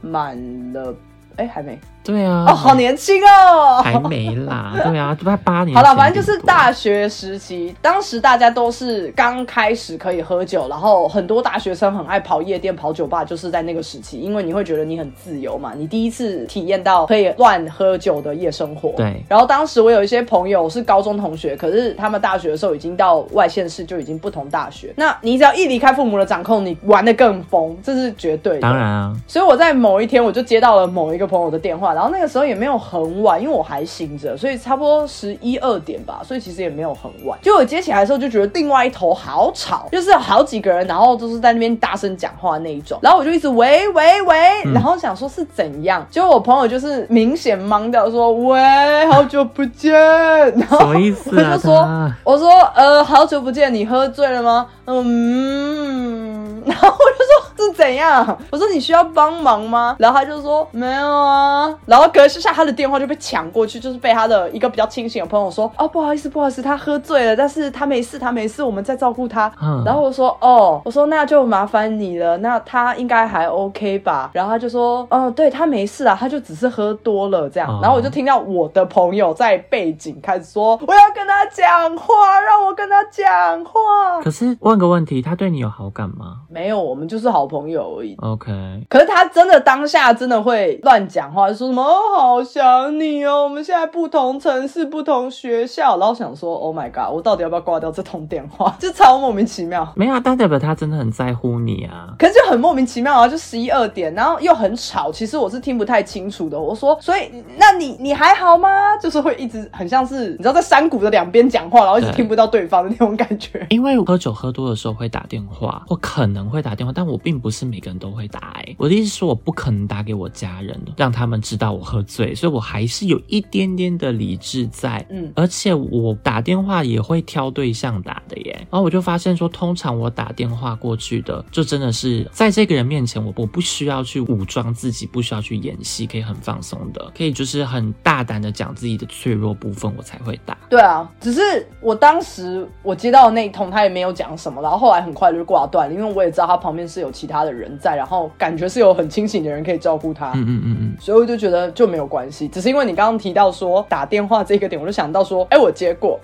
[0.00, 0.36] 满
[0.72, 0.94] 了，
[1.36, 1.78] 哎，还没。
[2.02, 4.72] 对啊，哦，好年轻哦，还没啦。
[4.82, 5.76] 对啊，都快八年。
[5.76, 18.92] 好了，反正就是大学时期，当时大家都是刚开始可以喝酒，然后很多大学生很爱跑夜店、跑酒吧，就是在那个时期，因为你会觉得你很自由嘛，你第一次体验到可以乱喝酒的夜生活。
[18.96, 19.22] 对。
[19.28, 24.92] 然后当时我有一些朋友是高中同学，可是他们大学的时候已经到外县市，就已经不同大学。
[24.96, 28.60] 那你只要一离开父母的掌控，你玩的更疯，这是绝对的。
[28.62, 29.14] 当然啊。
[29.28, 31.89] 所以我在某一天，我就接到了某一个朋友的电话。
[31.94, 37.38] 然后那个时候也没有很晚，因为我还醒着，所以差不多十一二点吧，所以其实也没有很晚。
[37.42, 42.98] 就我接起来的时候，就觉得另外一头好吵，就是好几个人，然后都是在那边大声讲话那一种。
[43.02, 44.36] 然后我就一直喂喂喂，
[44.74, 49.90] 然后想说是怎样，结果我朋友就是明显懵掉，说喂，好久不见。
[50.56, 51.50] 然后什么意思啊？
[51.50, 54.66] 我就说，我说呃，好久不见，你喝醉了吗？
[55.02, 58.38] 嗯， 然后我就说是怎样？
[58.50, 59.96] 我说你需要帮忙吗？
[59.98, 61.72] 然后他就说没有啊。
[61.86, 69.50] 然后隔一下他的电话就被抢过去，就是被他的一个比较清醒的朋友说哦不好意思不好意思，他喝醉了，但是他没事他没事，我们在照顾他。
[69.84, 74.30] 然后我说哦，我说那就麻烦你了，那他应该还 OK 吧？
[74.32, 77.78] 然后他就说哦对他没事啊，他就只是喝多了这样。
[77.82, 84.20] 然后我就听到我的朋友在背景开始说我要跟他讲话，让我跟他讲话。
[84.22, 86.38] 可是问个问题，他对你有好感吗？
[86.48, 88.16] 没有，我们就是好朋友而已。
[88.16, 88.50] OK。
[88.88, 91.82] 可是他真的当下真的会乱讲话，说什么？
[91.82, 93.44] 我好想你哦！
[93.44, 98.74] 我们现在不同城市、不同学校，然后想说，Oh my god，我到底要不要挂掉这通电话？
[98.80, 99.86] 就超莫名其妙。
[99.94, 102.14] 没有，但代表他真的很在乎你啊。
[102.18, 106.58] 可是就很莫名其妙啊，就十一二点，然后又很吵，其实我是听不太清楚的。
[106.58, 108.96] 我说，所以那你你还好吗？
[109.02, 113.66] 就是会一直很像是你知道在山谷的两边讲话，然后一直听不到对方的那种感觉。
[113.70, 118.52] 因为喝酒喝多的时候会打电话，或可能会打电话，但我并不是每个人都会打。
[118.54, 121.90] 哎，我的意思说，我不可能打给我家人，让他们知道我。
[121.90, 128.54] 喝醉，所以我还是有一点点的理智在，嗯，而且我打电话也会挑对象打的耶。
[128.70, 140.56] 然后我就发现说，通常我打电话过去的，就真的是在这个人面前，我我不需要去武装自己，不需要去演戏，可以很放松的，可以就是很大胆的讲自己的脆弱部分，我才会打。
[140.68, 141.40] 对啊，只是
[141.82, 150.32] 我当时我接到那一通，他也没有讲什么，然后后来很快就挂断了，因为我也知道他旁边是有其他的人在，然后感觉是有很清醒的人可以照顾他。
[150.32, 151.70] 嗯嗯嗯嗯，所以我就觉得。
[151.72, 156.20] 就没有关系，只是因为你刚刚提到说打电话这个点，我就想到说，哎，我接过，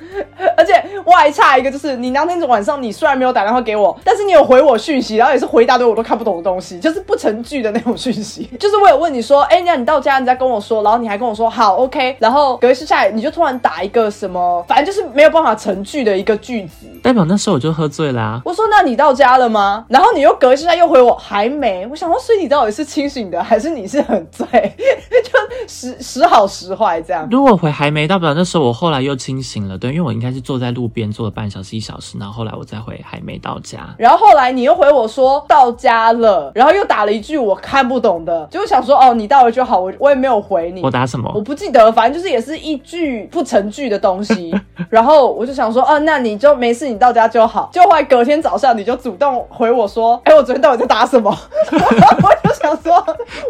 [0.56, 0.72] 而且
[1.04, 8.48] 我还差一个，就是你当天晚上你虽然没有打电话给我，但是你有回我讯息，然后也是回答对我都看不懂的东西，就是不成句的那种讯息。
[8.58, 18.40] 就是我有问你说，哎，那你到家你再跟我说，然后你还跟我说好，OK，然后隔一次下来你就突然打一个什么，反正就是没有办法成句的一个句子，代表那时候我就喝醉啦。
[18.44, 19.84] 我说那你到家了吗？
[19.88, 24.46] 然后你又隔一次下又回我还没，我想说，所以你到底是清醒的还是你是很醉？
[25.24, 27.26] 就时时好时坏这样。
[27.30, 33.94] 如果回还没代，表那时候我后来又清醒了，对，因为我应该是坐在路边坐了半小时一小时，然后后来我再回还没到家。
[33.98, 40.82] 然后后来你又回我说到家了，然后又打了一句我看不懂的，就想说哦你到了就好，我我也没有回你。
[40.82, 41.30] 我打什么？
[41.34, 44.54] 我不记得，反正就是也是一句不成句的东西。
[44.88, 47.68] 然后我就想说哦那你就没事，你到家就好。
[47.72, 51.30] 就后来隔天早上你就主动回我说，哎我昨天到底在打什么？
[51.72, 52.78] 我就想。
[52.82, 52.94] 说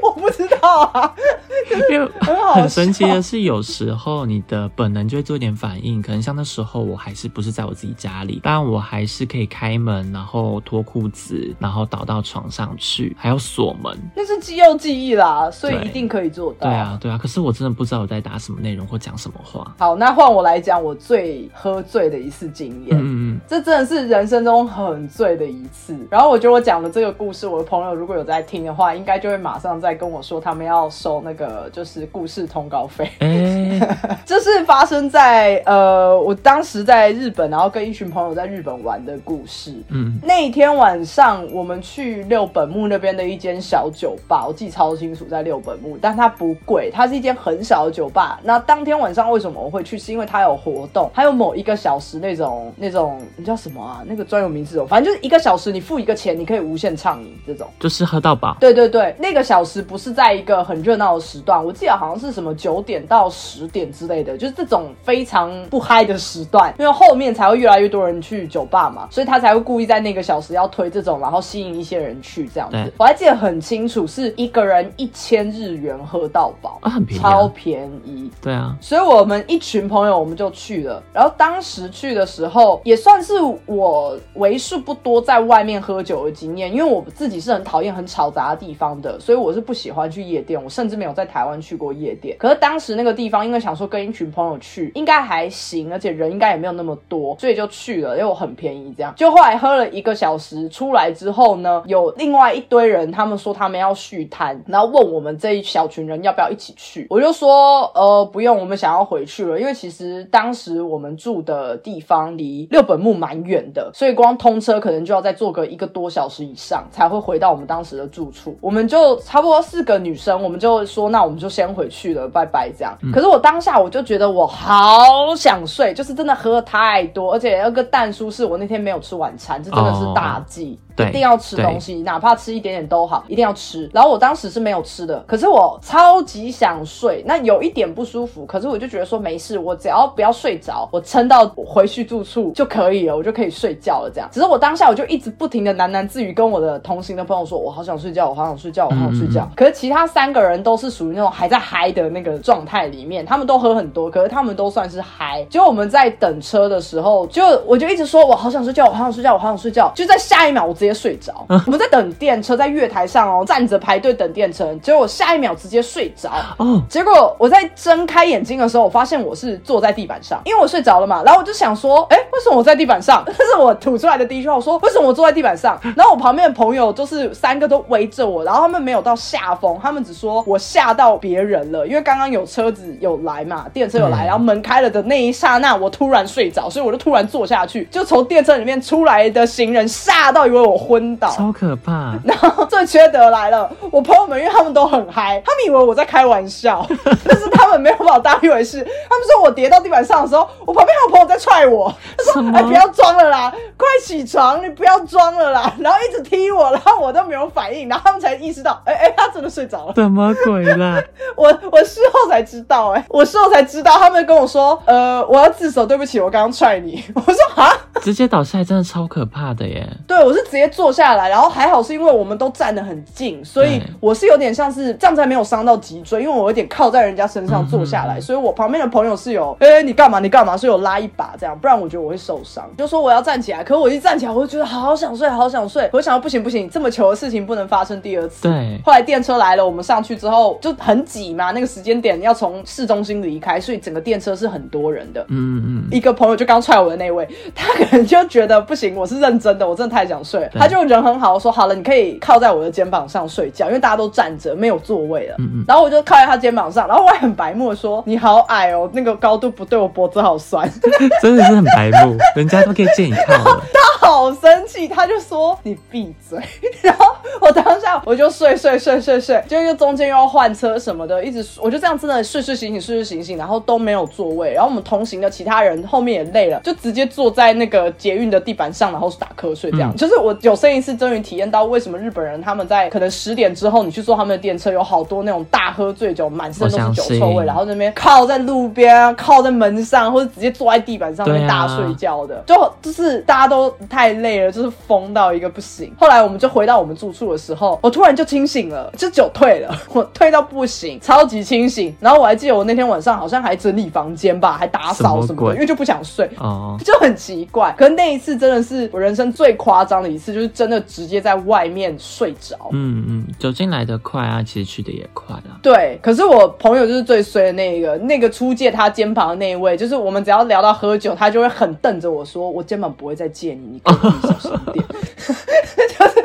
[0.03, 1.15] 我不知道啊，
[1.91, 2.09] 因为
[2.55, 13.97] 很神奇的是，有时候你的本能就会做一点反应，可能像那时候我还是不是在我自己家里，但我还是可以开门，然后脱裤子，然后倒到床上去，还要锁门。
[14.17, 16.69] 那是肌肉记忆啦，所以一定可以做到。
[16.69, 17.19] 对啊，对啊。
[17.19, 19.75] 可是我真的不知道我在打什么内容或讲什么话。
[19.79, 22.97] 好，那换我来讲我最喝醉的一次经验。
[22.97, 25.97] 嗯嗯，这真的是人生中很醉的一次。
[26.11, 33.09] 然后我觉得我讲的这个故事，我的朋友如果有在听的话，应该就会马上再跟我说，他们要收那个就是故事通告费。
[34.27, 39.73] 这是发生在呃，我当时在日本，然后跟一群朋友在日本玩的故事。
[39.91, 48.41] 嗯，那一天晚上我们去六本木那边的一间小酒吧，我记超清楚，在六本木，但它不贵，它是一间很小的酒吧。
[48.43, 49.99] 那当天晚上为什么我会去？
[49.99, 54.03] 是因为它有活动，还有某一个小时那种那种，你叫什么啊？
[54.07, 58.57] 那个专有名词哦，反正就是一个小时，你付一个钱，你可以无限畅饮这种，就是喝到饱。
[58.61, 72.93] 对对对，那个小时不是在一个很热闹的时段，我记得好像是什么九点到十点之类的，就是这种非常不嗨的时段，因为后面才会越来越多人去酒吧嘛，所以他才会故意在那个小时要推这种，然后吸引一些人去这样子。
[72.99, 78.31] 我还记得很清楚，是一个人一千日元喝到饱啊，很便宜，超便宜。
[78.41, 83.35] 对啊，所以我们一群朋友我们就去了，然后当时去的时候也算是
[83.67, 92.37] 我为数不多在外面喝酒的经验，因为我自己是很讨厌很吵杂的地方方的，所以我是不喜欢去夜店，我甚至没有在台湾去过夜店。
[92.39, 98.95] 可是当时那个地方，因为想说跟一群朋友去，应该还行，而且人应该也没有那么多，所以就去了，因为我很便宜。
[98.97, 118.57] 这样就后来喝了一个小时出来之后呢，有另外一堆人，他们说他们要续摊，然后问我们这一小群人要不要一起去，我就说呃不用，我们想要回去了，因为其实当时我们住的地方离六本木蛮远的，所以光通车可能就要再坐个一个多小时以上才会回到我们当时的住处。
[118.69, 122.95] 我们就差不多四个女生，我们就说那我们就先回去了，拜拜这样。
[123.11, 130.79] 可是我当下我就觉得我好想睡，就是真的喝太多，而且那个蛋叔是我那天没有吃晚餐，这真的是大忌。
[131.07, 133.89] 一定要吃东西，哪怕吃一点点都好，一定要吃。
[133.93, 144.11] 然后我当时是没有吃的，可是我超级想睡，那有一点不舒服，可是我就觉得说没事，我只要不要睡着，我撑到回去住处就可以了，我就可以睡觉了。
[144.13, 149.49] 这样，只是我当下我就一直不停的喃喃自语，跟我的同行的朋友说，我好想睡觉，我好想睡觉，我好想睡觉。
[149.57, 155.47] 可是其他三个人都是属于那种还在嗨的那个状态里面，他们都喝很多，可是他们都算是嗨。
[155.51, 159.93] 就我们在等车的时候，就我就一直说我好想睡觉，我好想睡觉，我好想睡觉。
[159.95, 161.47] 就在下一秒，我直接睡着。
[161.49, 164.75] 我们在等电车，在月台上哦，站着排队等电车。
[164.83, 166.31] 结果我下一秒直接睡着。
[166.59, 171.23] 哦，结果我在睁开眼睛的时候，我发现我是坐在地板上，因为我睡着了嘛。
[171.25, 173.25] 然后我就想说，哎，为什么我在地板上？
[173.27, 174.57] 这是我吐出来的第一句话。
[174.57, 175.79] 我说，为什么我坐在地板上？
[175.97, 192.15] 然后我旁边的朋友就是三个都围着我，然后他们没有到下风，他们只说我吓到别人了，因为刚刚有车子有来嘛，电车有来，然后门开了的那一刹那，我突然睡着，所以我就突然坐下去，就从电车里面出来的行人吓到以为我昏倒，超可怕。
[192.25, 196.87] 然后最缺德来了，我朋友们因为他们都很嗨，他们以为我在开玩笑，
[197.25, 198.79] 但是他们没有把我当一回事。
[198.79, 209.93] 他们说我跌到地板上的时候，我旁边还有朋友在踹我，他说：“哎，不要装了啦，快起床，你不要装了啦。”然后一直踢我，然后我都没有反应，然后他们才意识到，哎哎，他真的睡着了。
[209.95, 211.03] 什么鬼啦？
[211.37, 217.03] 我我事后才知道，哎，我事后才知道，他们跟我说，呃，我要自首，对不起，我刚刚踹你。
[217.15, 219.87] 我说啊，直接倒下来真的超可怕的耶。
[220.07, 230.19] 对，我是直接坐下来，然后还好是因为我们都站得很近，所以我是有点像是这样才没有伤到脊椎，因为我有点靠在人家身上坐下来，所以我旁边的朋友是有，哎，你干嘛？
[230.19, 230.57] 你干嘛？
[230.57, 232.69] 是有拉一把这样，不然我觉得我会受伤。
[232.77, 235.89] 就说我要站起来，可我一站起来，我就觉得好想睡，好想睡。
[235.93, 238.49] 我想到不行不行，这么糗的事情不能发生第二次。
[238.49, 238.81] 对。
[238.85, 245.25] 后来电车来了，我们上去之后就很挤嘛，那个时间点要从市中心离开，所以整个电车是很多人的。
[245.29, 245.89] 嗯嗯。
[245.91, 255.35] 一个朋友就刚踹我的那位，他可能就觉得不行，我是认真的，我真的太想睡，他就人很好，说好了，你可以靠在我的肩膀上睡觉，因为大家都站着，没有座位了。
[255.39, 255.65] 嗯嗯。
[255.67, 260.71] 然后我就靠在他肩膀上，然后我还很白目说：“你好矮哦，那个高度不对，我脖子好酸。
[261.23, 263.63] ”真的是很白目，人家都可以借你靠了。
[264.01, 266.39] 他好生气，他就说：“你闭嘴。
[266.83, 267.07] ”然后
[267.41, 274.53] 我当下我就睡睡睡睡睡，就又中间又要换车什么的，一直我就这样真的睡睡醒醒睡睡醒醒，然后都没有座位。
[274.53, 279.71] 然后我们同行的其他人后面也累了，就直接坐在那个捷运的地板上，然后打瞌睡。
[279.73, 295.93] 这样就是我有生一次终于体验到为什么日本人他们在可能十点之后，你去坐他们的电车，有好多那种大喝醉酒，满身都是酒臭味，然后那边靠在路边、靠在门上，或者直接坐在地板上面大睡觉的，就就是大家都太累了，就是疯到一个不行。
[295.99, 301.95] 后来我们就回到我们住处的时候，我突然就清醒了，就酒退了，我退到不行，超级清醒。
[302.01, 307.75] 然后我还记得我那天晚上好像还整理房间吧，还打扫什么的，因为就不想睡，哦，就很奇怪。
[307.77, 312.57] 可是那一次真的是我人生最夸张的一次，就是真的直接在外面睡着。
[312.73, 315.59] 嗯嗯，走进来的快啊，其实去的也快啊。
[315.63, 324.85] 对，可是我朋友就是最衰的那一个，那个出借他肩膀的那一位，就是我们只要聊到喝酒，他就会很瞪着我说：“我肩膀不会再借你，你可以小心点。”
[325.19, 326.25] 就是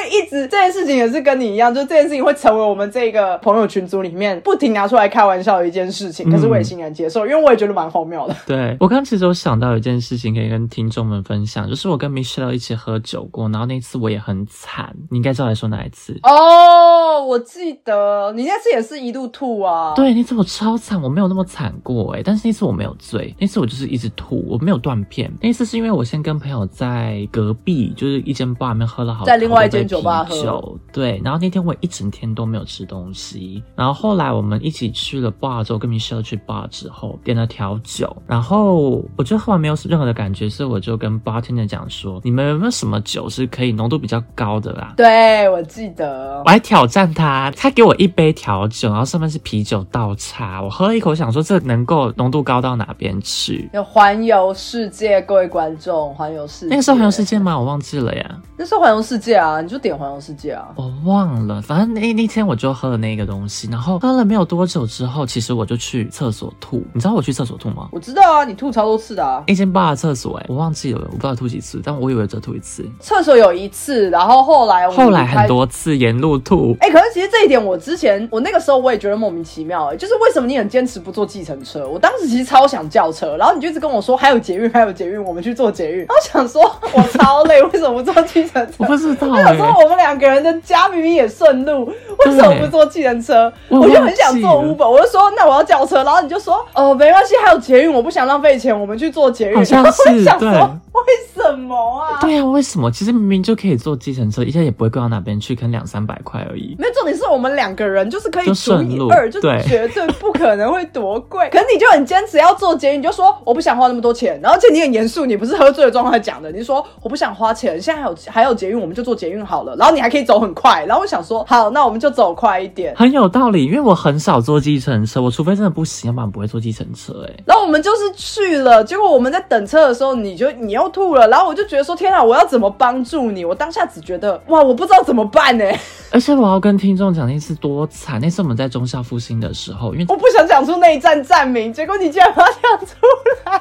[0.00, 6.30] 会一直这件事情也是跟你一样，就这件事情会成为我们这个朋友群组里面不停拿出来开玩笑的一件事情。
[6.30, 8.36] 可是我也欣然接受，因为我也觉得蛮荒谬的。
[8.46, 14.94] 对我刚其实有想到一件事情可以跟听众们分享，就是我跟 Michelle 一起喝酒过，然后那次我也很惨。
[15.10, 17.24] 你应该知道来说哪一次哦？
[17.24, 19.92] 我记得你那次也是一度吐啊。
[19.94, 25.30] 对，那次我超惨，我没有那么惨过哎，但是那次我没有醉，那次我就是一直吐，我没有断片。
[25.40, 30.78] 那次是因为我先跟朋友在隔壁，就是一间 bar 里面喝了好，在另外一间酒吧喝。
[30.92, 44.94] 对，然后那天我一整天都没有吃东西，然后后来我们一起去了 bar 之后，跟 Michelle 去 bar 之后点了调酒，然后我觉得喝完没有任何的感觉，所以我就跟 bartender 讲说，你们有没有什么酒是可以浓度比较高的啦？
[44.96, 53.68] 对，我记得，我还挑战他，他给我一杯调酒，然后上面是啤酒倒茶，我喝了一口，想说这能够浓度高到哪边去？
[53.72, 57.58] 要环游世界，各位观众，环游世界，那个时候环游世界吗？
[57.58, 58.40] 我忘记了呀。
[58.56, 60.68] 那时候环游世界啊，你就点环游世界啊。
[60.76, 66.82] 我忘了，反正那那天我就喝了那个东西，然后喝了没有多久之后，其实我就去厕所吐。
[66.92, 67.88] 你知道我去厕所吐吗？
[67.92, 69.42] 我知道啊，你吐超多次的啊。
[69.46, 72.88] 一间八的厕所，哎，我忘记了，我不知道吐几次，但我以为只吐一次。
[73.00, 76.76] 厕所有一次，然后后来后来很多次沿路吐。
[76.80, 81.88] 哎，可是其实这一点我之前我那个时候我也觉得莫名其妙，哎，就是为什么你很坚持不坐计程车？
[81.88, 85.98] 我当时其实超想叫车，然后你就一直跟我说还有捷运，还有捷运，我们去坐捷运。
[86.00, 86.62] 然后想说
[86.92, 88.74] 我超累，为什么不坐计程车？
[88.78, 89.28] 我不知道。
[89.28, 93.52] 我想说我们两个人的家明明也顺路，为什么不坐计程车？
[93.68, 99.56] 我就很想坐 Uber，我就说那我要叫车，然后你就说哦没关系，还有捷运，我不想浪费钱，我们去坐捷运。
[99.56, 100.02] 好像是
[100.38, 100.68] 对。
[101.06, 102.18] 为什么啊？
[102.20, 102.90] 对啊，为什么？
[102.90, 106.74] 其实明明就可以坐计程车，一下也不会贵到哪边去，可能两三百块而已。
[106.78, 111.48] 没重点是我们两个人就是可以除以二，就绝对不可能会多贵。
[111.50, 119.74] 可是你就很坚持要坐捷运，你就说我不想花那么多钱，然后而且你很严肃，你不是喝醉的状态讲的，你说我不想花钱，现在还有还有捷运，我们就坐捷运好了。
[119.76, 123.66] 然后你还可以走很快，然后我想说好，那我们就走快一点，很有道理。
[123.66, 127.26] 因为我很少坐计程车，我除非真的不行，要不然不会坐计程车。
[127.28, 131.70] 哎，然后我们就是去了，结果我们在等车的时候，你就你又吐了，然后我就。
[131.70, 133.44] 觉得说天啊，我要怎么帮助你？
[133.44, 135.64] 我当下只觉得哇，我不知道怎么办呢。
[136.10, 142.99] 而且我要跟听众讲那次多惨，那次我们在中校复兴的时候，因为我不想讲出那一站站名，结果你竟然把它讲出来。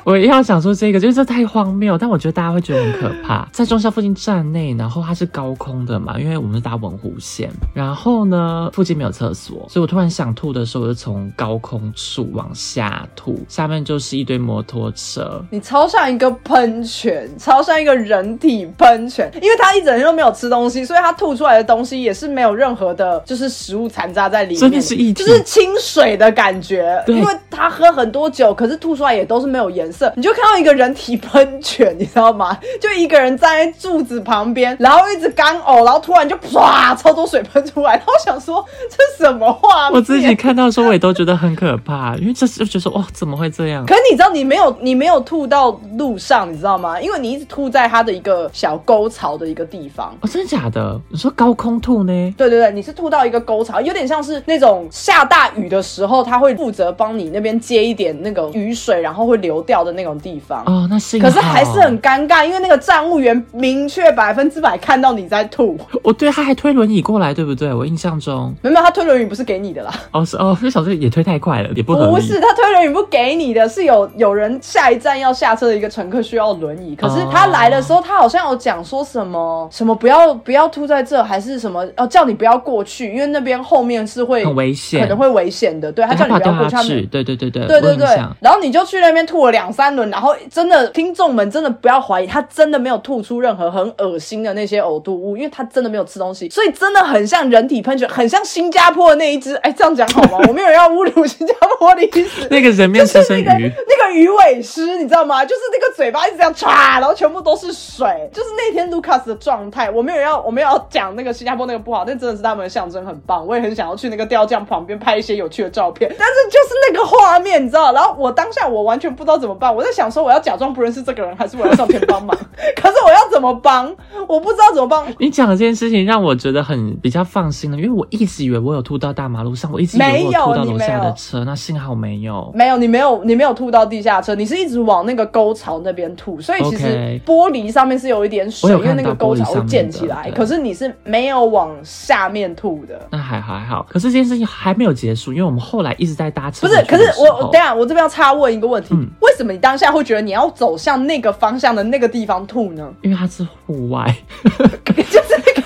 [0.09, 1.95] 我一定要讲说这个，就是这太荒谬。
[1.95, 3.47] 但我觉得大家会觉得很可怕。
[3.53, 15.45] 在中校附近站内，然后它是高空的嘛，因为我们是搭文湖线，然后呢附近没有厕所，所以我突然想吐的时候，我就从高空处往下吐，下面就是一堆摩托车。
[15.51, 17.99] 你超像一个喷泉，超像一个。
[17.99, 27.03] 人体喷泉，因为他一整天都没有吃东西，所以他吐出来的东西也是没有任何的，就是食物残渣在里面，真的是一就是清水的感觉。
[27.07, 32.57] 因为他喝很多酒，可是吐出来也都是没有颜色，你就看到一个人体喷泉，你知道吗？
[32.79, 37.95] 就一个人站在柱子旁边，然后一直干呕，然后突然就唰，超多水喷出来。
[37.95, 39.97] 然后想说这什么画面？
[39.97, 43.85] 我自己看到时候我也都觉得很可怕，因为这就觉得哇，怎么会这样？
[43.85, 46.99] 可是你知道你没有你没有吐到路上，你知道吗？
[47.01, 47.89] 因为你一直吐在。
[47.89, 51.01] 它的一个小沟槽的一个地方哦，真的假的？
[51.09, 52.33] 你说高空吐呢？
[52.37, 60.87] 对对对，你是吐到一个沟槽，有点像是那种下大雨的时候，他会负责帮你那边接一点那个雨水，然后会流掉的那种地方哦。
[60.89, 65.77] 那是，可是还是很尴尬，因为那个站务员明确百分之百看到你在吐。
[66.03, 67.73] 哦，对，他还推轮椅过来，对不对？
[67.73, 69.91] 我印象中没有，他推轮椅不是给你的啦。
[70.11, 78.59] 哦，是哦，那小子也推太快了，也不不是他推轮椅不给你的，是有有人下一站要下车的一个乘客需要轮椅，可是他来的时候，他好像有。
[78.59, 85.89] 讲说什么什么不要不要吐在这，还是什么哦叫你不要过去，因为那边后面是会很危险，可能会危险的。
[85.89, 88.05] 对他叫你不要过去，对对对对对对对。
[88.41, 99.55] 然后你就去那边吐了两三轮，然后真的听众们真的不要怀疑，他真的没有吐出任何很恶心的那些呕吐物，因为他真的没有吃东西，所以真的很像人体喷泉，很像新加坡的那一只。
[99.55, 100.45] 哎，这样讲好吗？
[100.47, 102.47] 我没有要侮辱新加坡的意思。
[102.51, 105.43] 那个人面狮身鱼，那个鱼尾狮，你知道吗？
[105.43, 108.49] 就是那个嘴巴一直这样唰，然后全部都是水，就是。
[108.59, 113.47] 那天卢卡斯的状态，我没有要，我没有要讲那个新加坡那个不好，但那真的是他们的象征，很棒。
[113.47, 117.93] 我也很想要去那个雕像旁边拍一些有趣的照片，但是就是那个画面，你知道？
[117.93, 122.35] 然后我当下我完全不知道怎么办，我在想说我要假装不认识这个人，还是我要上前帮忙？
[122.75, 123.93] 可是我要怎么帮？
[124.27, 125.05] 我不知道怎么帮。
[125.17, 132.51] 你讲的这件事情让我觉得很比较放心了，因为我一直以为我有吐到大马路上，我一直以为我吐到楼下的车，那幸好没有。
[132.55, 140.31] 没有，你没有，你没有吐到地下车，你是一直往那个沟槽那边吐，所以其实玻璃上面是有一点水，因为那个沟槽会溅起来。
[140.35, 143.85] 可是你是没有往下面吐的，那还还好。
[143.89, 146.67] 可是这件事情还没有结束，因为我们后来一直在搭车。
[146.67, 152.93] 不是，可是我等下我这边要插问一个问题，为什么你当下会觉得你要走向那个方向的那个地方吐呢？
[153.01, 154.05] 因为它是户外，
[154.43, 155.61] 就是那个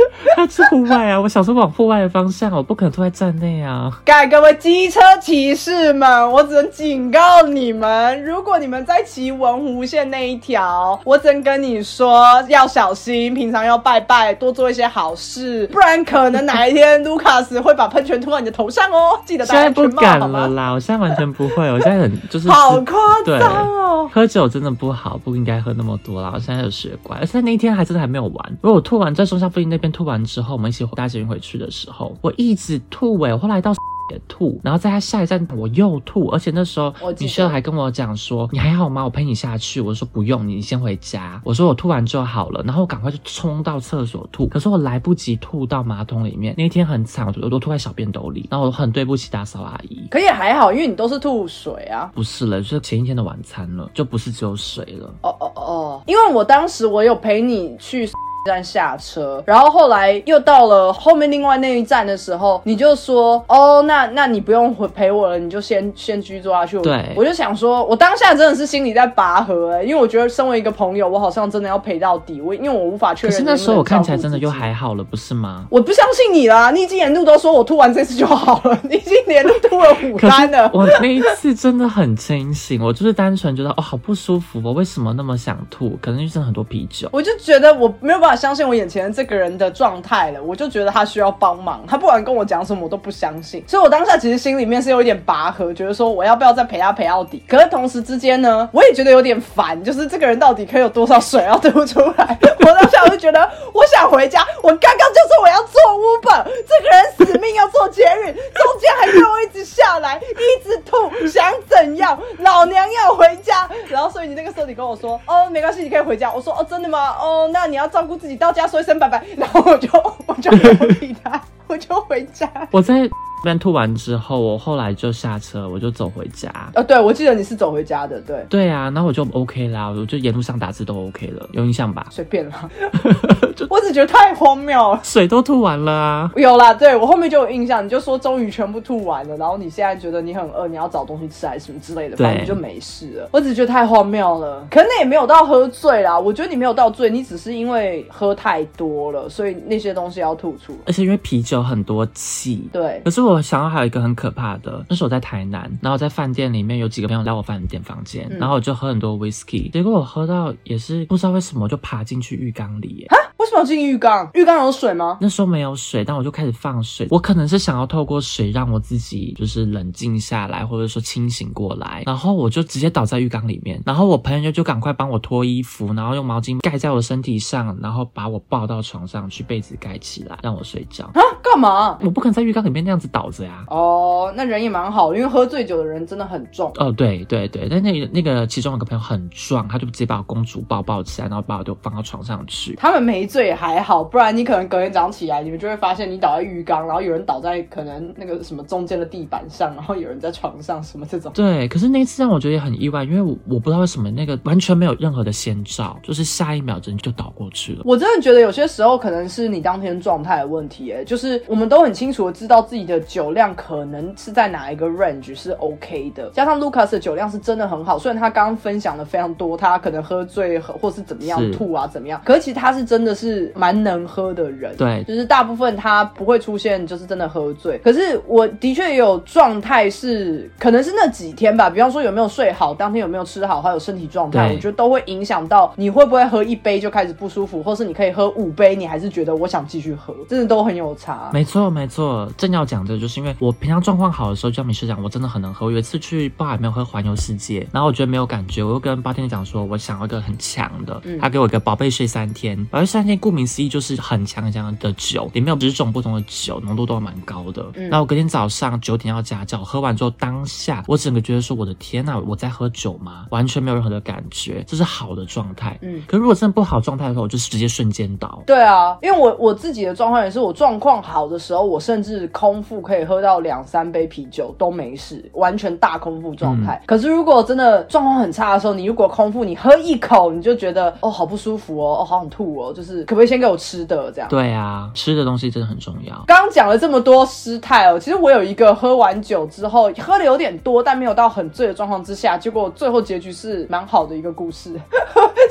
[0.00, 0.34] 有。
[0.36, 1.20] 它是户外啊！
[1.20, 3.90] 我小时候往户外的方向，我不可能坐在站内啊！
[4.04, 19.18] 改各位机车骑士们，我只能警告你们：如果你们在骑文湖线那一条，我只能跟你说要小心，平常要拜拜，多做一些好事，不然可能哪一天卢卡斯会把喷泉吐到你的头上哦！
[19.26, 20.72] 记得大家不敢了啦！
[20.72, 24.10] 我现在完全不会，我现在很就是 好夸张哦！
[24.12, 26.32] 喝酒真的不好，不应该喝那么多啦！
[26.34, 30.24] 我现在有血管，而且那一天还真的还没有完，如果我吐完在松下附近那边吐完。
[30.24, 33.72] 之后我们一起搭捷运回去的时候，我一直吐哎，我后来到
[34.10, 39.04] 也吐，然后在他下一站我又吐，而且那时候米秀还跟我讲说你还好吗？
[39.04, 39.80] 我陪你下去。
[39.80, 41.40] 我说不用，你先回家。
[41.44, 46.54] 我说我吐完就好了，然后我赶快就冲到厕所吐，可是我来不及吐到马桶里面。
[46.58, 50.08] 那一天很惨，我都吐在小便斗里，然后我很对不起打扫阿姨。
[50.10, 52.10] 可也还好，因为你都是吐水啊。
[52.12, 55.14] 不是了，就是前一天的晚餐了，就不是只有水了。
[55.22, 58.10] 哦哦哦，因为我当时我有陪你去。
[58.44, 66.80] 站下车，然后后来又到了后面另外那一站的时候，你就说哦，那那你不用回陪我了，你就先先居住下去。
[66.80, 72.40] 对，我就想说，我当下真的是心里在拔河哎，因为我觉得身为一个朋友，我好像真的要陪到底。
[72.40, 73.32] 我因为我无法确认。
[73.32, 75.66] 可是那时候我看起来真的就还好了，不是吗？
[75.70, 80.70] 我不相信你啦，你已经连路都说我吐完这次就好了，你已经连路吐了五单了。
[80.72, 85.98] 我那一次真的很清醒，我就是单纯觉得哦好不舒服，我为什么那么想吐？
[86.00, 87.08] 可能就是很多啤酒。
[87.12, 89.10] 我就觉得我没有办法相信我眼前。
[89.12, 91.82] 这个人的状态了，我就觉得他需要帮忙。
[91.88, 93.64] 他不管跟我讲什么，我都不相信。
[93.66, 97.42] 所以我当下其实心里面是有一点拔河，觉得说我要不要再陪他陪到底。
[97.48, 102.38] 可是同时之间呢，我也觉得有点烦，就是这个人到底可以有多少水要 吐出来？
[102.60, 104.46] 我当下我就觉得我想回家。
[104.62, 112.18] 我刚刚就说我要做 Uber，这个人死命要做捷运，中间还给我一直下来，一直吐，想怎样？
[112.38, 113.68] 老娘要回家。
[113.88, 116.30] 然后所以你那个时候你跟我说，哦，没关系，你可以回家。
[116.32, 117.16] 我说，哦，真的吗？
[117.20, 118.98] 哦，那你要照顾自己，到家说一声。
[118.98, 119.88] 拜拜，然后我就
[120.26, 122.50] 我就不理他，我就回家。
[122.70, 123.08] 我在。
[123.42, 126.50] 边吐完之后，我后来就下车，我就走回家。
[126.74, 128.44] 呃，对，我记得你是走回家的，对。
[128.48, 132.06] 对啊，那我就 OK 啦，我就沿路上打字都 OK 了，有印象吧？
[132.10, 132.68] 随便啦，
[133.68, 136.30] 我只觉得太荒谬了，水都吐完了啊。
[136.36, 143.28] 有啦，对我后面就有印象，你就说终于全部吐完了，然后你现在觉得你很饿，你要找东西吃还是什么之类的，反正就没事了。
[143.32, 150.76] 我只觉得太荒谬了，可能也没有到喝醉啦，我觉得你没有到醉，你只是因为喝太多了，所以那些东西要吐出。
[150.86, 153.00] 而且因为啤酒很多气，对。
[153.04, 154.10] 可是我想到还有一个很。
[154.20, 163.16] 可怕的，那时候我在台南，然后在饭店里面有几个朋友来我饭店房间，然后我就喝很多 whisky，结果我喝到也是不知道为什么就爬进去浴缸里，啊？
[163.38, 164.28] 为什么要进浴缸？
[164.34, 165.16] 浴缸有水吗？
[165.22, 181.22] 那时候没有水，但我就开始放水，我可能是想要透过水让我自己就是冷静下来，或者说清醒过来，然后我就直接倒在浴缸里面，然后我朋友就赶快帮我脱衣服，然后用毛巾盖在我身体上，然后把我抱到床上去，被子盖起来让我睡觉啊？
[181.42, 181.98] 干嘛？
[182.02, 183.64] 我不可能在浴缸里面那样子倒着呀。
[183.66, 183.90] 哦。
[183.90, 186.70] 哦，那人也蛮好，因为喝醉酒的人真的很重。
[186.76, 192.74] 哦，对对对，但那那个其中有个朋友很壮，他就直接把我公主抱抱起来，然后把我就放到床上去。
[192.76, 201.32] 他们没醉还好，不然你可能隔天早上起来，你们就会发现你倒在浴缸，然后有人倒在可能那个什么中间的地板上，然后有人在床上什么这种。
[201.34, 207.82] 对，可是那一次让我觉得也很意外，因为我我不知道为什么那个完全没有任何的先兆，就是下一秒钟就倒过去了。
[207.84, 214.70] 我真的觉得有些时候可能是你当天状态的问题，哎，就是我们都很清楚的知道自己的酒量可能是在哪。
[214.70, 217.98] 一个 range 是 OK 的，加上 Lucas 的酒量是真的很好。
[217.98, 224.76] 虽然他刚刚分享的非常多，他可能喝醉或是怎么样吐啊怎么样，可是其实他是真的是蛮能喝的人。
[224.76, 227.78] 对，就是大部分他不会出现就是真的喝醉。
[227.78, 241.30] 可是我的确也有状态是，可能是那几天吧，比方说有没有睡好，当天有没有吃好，还有身体状态，我觉得都会影响到你会不会喝一杯就开始不舒服，或是你可以喝五杯，你还是觉得我想继续喝，真的都很有差。
[241.32, 245.66] 没错没错，正要讲这就是因为我平常状况好的时候，就像米师讲，我真的很能喝。
[245.66, 257.64] 我有一次去巴海没有喝环游世界，然后我觉得没有感觉，我又跟八天讲说，我想要一个很强的，他给我一个宝贝睡三天，宝贝睡三天，顾名思义就是很强很强的酒，里面有十种不同的酒，浓度都蛮高的。
[257.74, 263.26] 然后我隔天早上九点要加教，喝完之后当下我整个觉得说，我的天呐，我在喝酒吗？
[263.30, 265.78] 完全没有任何的感觉，这是好的状态。
[265.82, 268.42] 嗯，可如果真的不好状态的时候，我就直接瞬间倒。
[268.46, 276.82] 对啊，因为我我自己的状况也是，我状况好的时候，我甚至空腹可以喝到两三杯啤酒都没事，完全大空腹状态。
[276.84, 284.28] 可是如果真的状况很差的时候，你如果空腹，你喝一口你就觉得哦好不舒服哦，哦好想吐哦，就是可不可以先给我吃的这样？
[284.28, 286.14] 对啊，吃的东西真的很重要。
[286.26, 294.74] 刚刚讲了这么多失态哦，其实我有一个喝完酒之后喝的有点多，但没有到很醉的状况之下，结果最后结局是蛮好的一个故事。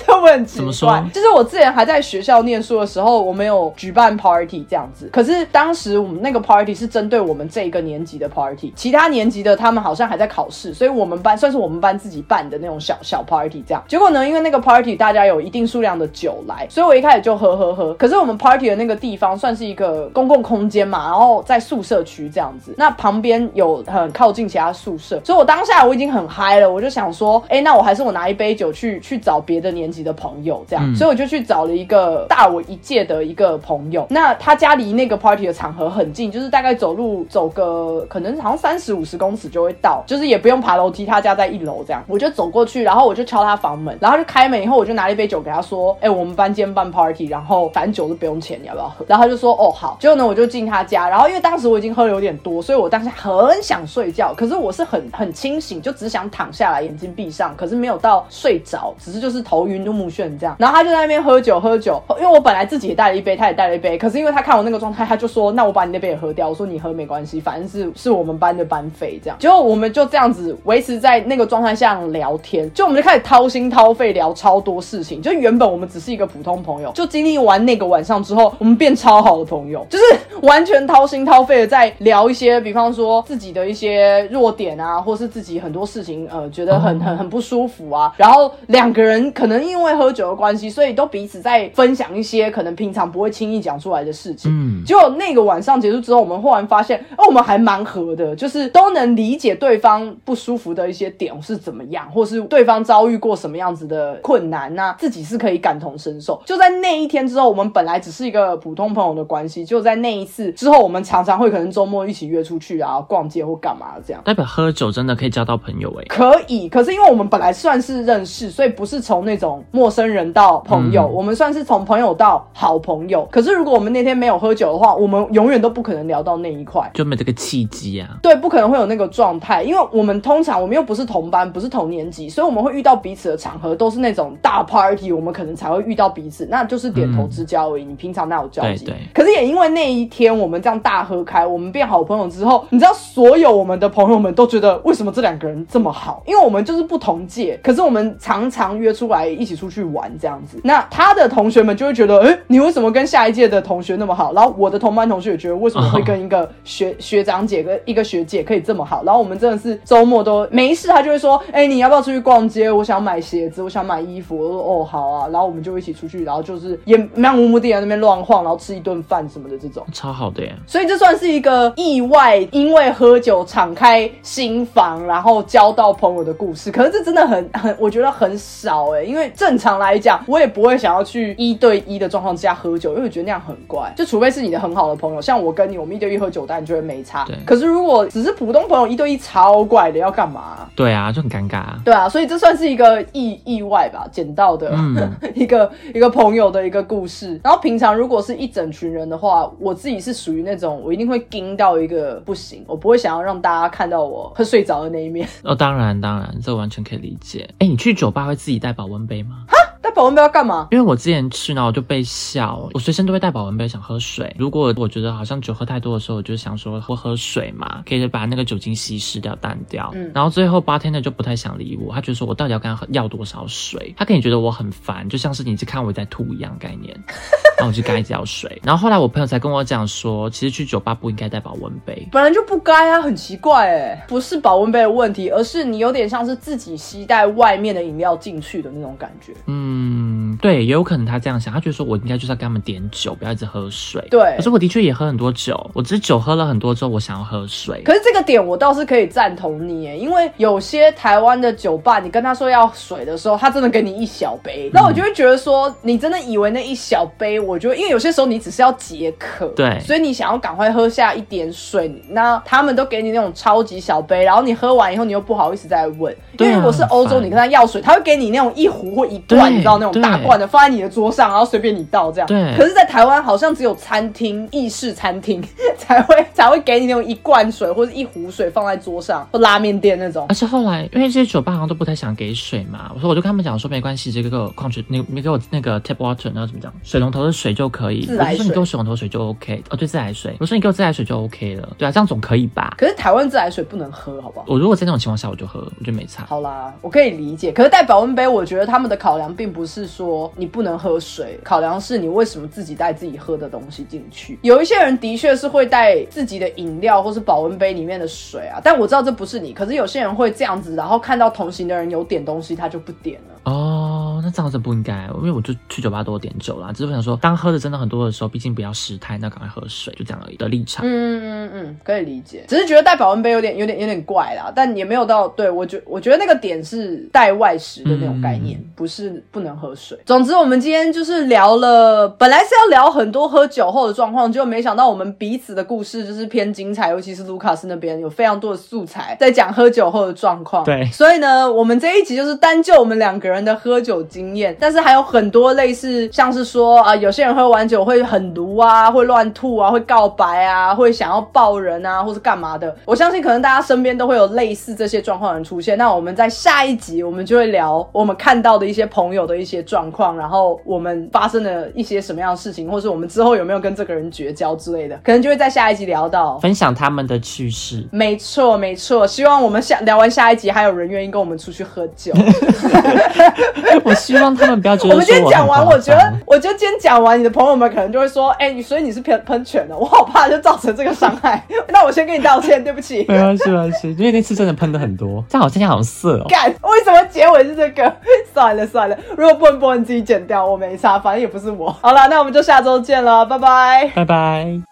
[0.06, 5.10] 这很奇怪，就是我之前还在学校念书的时候，我们有举办 party 这样子。
[5.14, 13.84] 可是当时我们那个 party 是针对我们这一个年级的 party，其他年级的他们好像还在考试，所以我们班算是我们班自己办的那种小小 party 这样。
[13.88, 17.94] 结果呢，因为那个 party 大家有一定数量的酒来，所以我一开始就喝喝喝。
[17.96, 44.60] 可是我们 party 的那个地方算是一个公共空间嘛，然后在宿舍区这样子，那旁边有很靠近其他宿舍，所以我当下我已经很嗨了，我就想说，哎，那我还是我拿一杯酒去去找别的年级的朋友这样，所以我就去找了一个大我一届的一个朋友，那他家离那个 party 的场合很近，就是大概走路走个可能好像三十五十公尺就会到，就是也不用爬楼梯，他家在一楼这样，我就走过去，然后我就敲他房门，然后就开门。
[44.60, 49.06] 以后，我就拿了一杯酒给他说，哎，我们班今天办 party，然后反正酒都不用钱，你要不要喝？
[49.08, 53.32] 然后他就说，哦好，结果呢我就进他家，然后因为当时我已经喝的有点多，所以我当时很
[53.64, 80.04] 想睡觉，可是我是很很清醒，就只想躺下来，眼睛闭上，可是没有到睡着，只是就是头晕目眩这样，然后他就在那边喝酒喝酒，因为我本来自己也带了一杯，他也带了一杯，可是因为他看我那个状态，他就说，那我把你那杯也喝掉，我说你喝没关系，反正是是我们班的班费这样，结果我们就这样子维持在那个状态下聊天，就我们就开始掏心掏肺聊超多事情，就原本我们只是一个普通朋友，就经历完那个晚上之后，我们变超好的朋友，就是
[80.42, 94.52] 完全掏心掏肺的在聊一些，比方说自己的一些弱点啊，或是自己很多事情呃觉得很很很不舒服啊，然后两个人可能因为喝酒的关系，所以都彼此在分享一些可能平常不会轻易讲出来的事情。
[94.52, 106.42] 嗯，结果那个晚上结束之后，我们忽然发现，哦，我们还蛮合的，就是都能理解对方不舒服的一些点是怎么样，或是对方遭遇过什么样子的困难呐，自己是可以感同身受。
[106.46, 114.22] 就在那一天之后，我们本来只是一个普通朋友的关系，就在那一次之后，我们常常会可能周末一起约出去啊，逛街或干嘛这样。
[114.26, 116.06] 代表喝酒真的可以交到朋友哎？
[116.08, 123.28] 可以，可是因为我们本来算是认识，所以不是从那种陌生人到朋友，我们算是从朋友到好朋友。
[123.32, 128.10] 可是如果我们那天没有喝酒的话，我们永远都不可能聊到那一块，就没这个契机啊。
[128.22, 137.84] 对，不可能会有那个状态，因为我们通常我们又不是同班，不是同年级，所以我们会遇到彼此的场合都是那种大 party，我们可能才会遇到彼此，那就是点头之交而已。
[137.84, 138.86] 你平常哪有交集？
[138.86, 138.96] 对。
[139.14, 146.24] 可是也因为那一天我们这样大喝开，我们变好朋友之后，你知道所有我们的朋友们都觉得为什么这两个人这么好？
[146.26, 150.60] 因为我们就是不同届，可是我们常常约出来一起出去玩这样子。
[150.64, 154.34] 那他的同学们就会觉得，哎，你为什么跟下一届的同学那么好？
[154.34, 159.04] 然后我的同班同学也觉得，为什么会跟一个学学长姐跟一个学姐可以这么好？
[159.04, 162.72] 然后我们真的是周末都没事，他就会说，哎，你要不要出去逛街？
[162.72, 164.38] 我想买鞋子，我想买衣服。
[164.38, 165.28] 我说，哦，好啊。
[165.32, 170.54] 然后我们就一起出去，然后就是也漫无目的在那边乱晃，然后吃一顿饭什么的这种，超好的耶。
[170.68, 176.72] 所以这算是一个意外，因为喝酒敞开心房，然后交到朋友的故事。
[176.72, 183.92] 可是这真的很 很，我觉得很少哎，因为正常来讲，我也不会想要去一对一的状况之下喝酒，因为我觉得那样很怪。
[183.98, 187.26] 就除非是你的很好的朋友，像我跟你，我们一对一喝酒，但你就会没差。
[187.26, 190.68] 对可是如果只是普通朋友一对一，超怪的，要干嘛？
[190.76, 191.64] 对啊，就很尴尬。
[191.84, 194.74] 对啊，所以这算是一个意意外吧，捡到的
[195.36, 197.40] 一个一个朋友的一个故事。
[197.44, 205.28] 然后平常如果是一整群人的话，我自己是属于那种我一定会惊到一个不行，我不会想要让大家看到我会睡着的那一面。
[205.44, 207.50] 哦，当然当然，这完全可以理解。
[207.60, 209.44] 哎，你去酒吧会自己带保温杯吗？
[209.48, 210.68] 哈带保温杯要干嘛？
[210.72, 212.70] 因为我之前去呢，我就被笑。
[212.74, 214.34] 我随身都会带保温杯，想喝水。
[214.38, 219.92] 如果我觉得好像酒喝太多的时候，我就想说喝喝水嘛，可以把那个酒精稀释掉、淡掉。
[219.94, 220.12] 嗯。
[220.14, 223.94] 然后最后八天呢就不太想理我，他觉得说我到底要跟他要多少水？
[223.98, 226.98] 他可能觉得我很烦，就像是你是看我在吐一样概念。
[227.58, 228.62] 然后我就跟他要水。
[228.64, 239.34] 然后后来我朋友才跟我讲说，其实去酒吧不应该带保温杯，本来就不该啊，很奇怪哎，不是保温杯的问题，而是你有点像是自己吸带外面的饮料进去的那种感觉。
[239.48, 240.19] 嗯。
[240.30, 244.06] 嗯，对，也有可能他这样想，他觉得说我应该就是要给他们点酒，不要一直喝水。
[244.10, 247.82] 对，可是我的确也喝很多酒，我只是酒喝了很多之后，我想要喝水。
[247.84, 272.28] 可是这个点我倒是可以赞同你，因为有些台湾的酒吧，你跟他说要水的时候，他真的给你一小杯，那我就会觉得说，你真的以为那一小杯，我觉得因为有些时候你只是要解渴，对，所以你想要赶快喝下一点水，那他们都给你那种超级小杯，然后你喝完以后，你又不好意思再问，因为如果是欧洲，你跟他要水，他会给你那种一壶或一罐，你知道那种大罐的放在你的桌上，然后随便你倒这样。
[272.28, 272.56] 对。
[272.58, 275.44] 可是，在台湾好像只有餐厅、意式餐厅
[275.78, 280.26] 才会才会给你那种一罐水或者一壶水放在桌上，或拉面店那种。
[280.30, 288.06] 而且后来，因为这些酒吧好像都不太想给水嘛，我说我就跟他们讲说没关系，这个矿泉你你给我那个 tap water，然后怎么讲，水龙头的水就可以。
[288.06, 288.38] 自来水。
[288.38, 289.64] 我说你给我水龙头水就 OK。
[289.70, 290.36] 哦，对，自来水。
[290.40, 291.70] 我说你给我自来水就 OK 了。
[291.78, 292.74] 对啊，这样总可以吧？
[292.78, 294.46] 可是台湾自来水不能喝，好不好？
[294.48, 296.26] 我如果在那种情况下，我就喝，我就没差。
[296.26, 297.52] 好啦，我可以理解。
[297.52, 304.38] 可是带保温杯，我觉得他们的考量并不是说你不能喝水，考量是你为什么自己带自己喝的东西进去。
[304.42, 309.54] 有一些人的确是会带自己的饮料或是保温杯里面的水啊，但我知道这不是你。
[309.54, 313.52] 可是有些人会这样子，然后看到同行的人有点东西，他就不点了。
[313.52, 316.72] 哦，那这样子不应该，因为我就去酒吧多点酒啦。
[316.74, 320.86] 只是想说，当喝的真的很多的时候，毕竟不要失态，那赶快喝水，就这样而已的立场。
[320.86, 322.44] 嗯嗯嗯嗯，可以理解。
[322.48, 329.98] 只是觉得带保温杯有点有点有点怪啦，但也没有到对我觉我觉得那个点是带外食的那种概念，不是不能喝水。
[330.06, 340.64] 总之，我们今天就是聊了，本来是要聊很多喝酒后的状况，结果没想到我们彼此的故事就是偏精彩，尤其是卢卡斯那边有非常多的素材在讲喝酒后的状况。
[340.64, 352.76] 对，所以呢，我们这一集就是单就我们两个人的喝酒经验，但是还有很多类似，像是说啊，有些人喝完酒会很毒啊，会乱吐啊，会告白啊，会想要抱人啊，或是干嘛的。
[352.86, 355.78] 我相信可能大家身边都会有类似这些状况的人出现。
[355.78, 367.86] 那我们在下一集，我们就会聊我们看到的一些朋友的一些状况，然后我们发生了一些什么样的事情，或是我们之后有没有跟这个人绝交之类的，可能就会在下一集聊到，分享他们的趣事。
[367.92, 369.06] 没错，没错。
[369.08, 372.14] 希望我们下聊完下一集，还有人愿意跟我们出去喝酒。
[373.84, 381.46] 我希望他们不要觉得我们今天讲完，我觉得，我觉得今天讲完，你的朋友们可能就会说，哎，你所以你是喷喷泉的，我好怕就造成这个伤害。
[381.70, 383.06] 那我先跟你道歉，对不起。
[383.08, 386.26] 没关系，没关系，因为那次真的喷的很多，这样好像好色哦。
[386.28, 387.96] 干，为什么结尾是这个？
[388.34, 391.72] 算了算了，如果不能播，自己剪掉，我没擦，反正也不是我。
[391.82, 394.69] 好了，那我们就下周见了，拜拜，拜拜。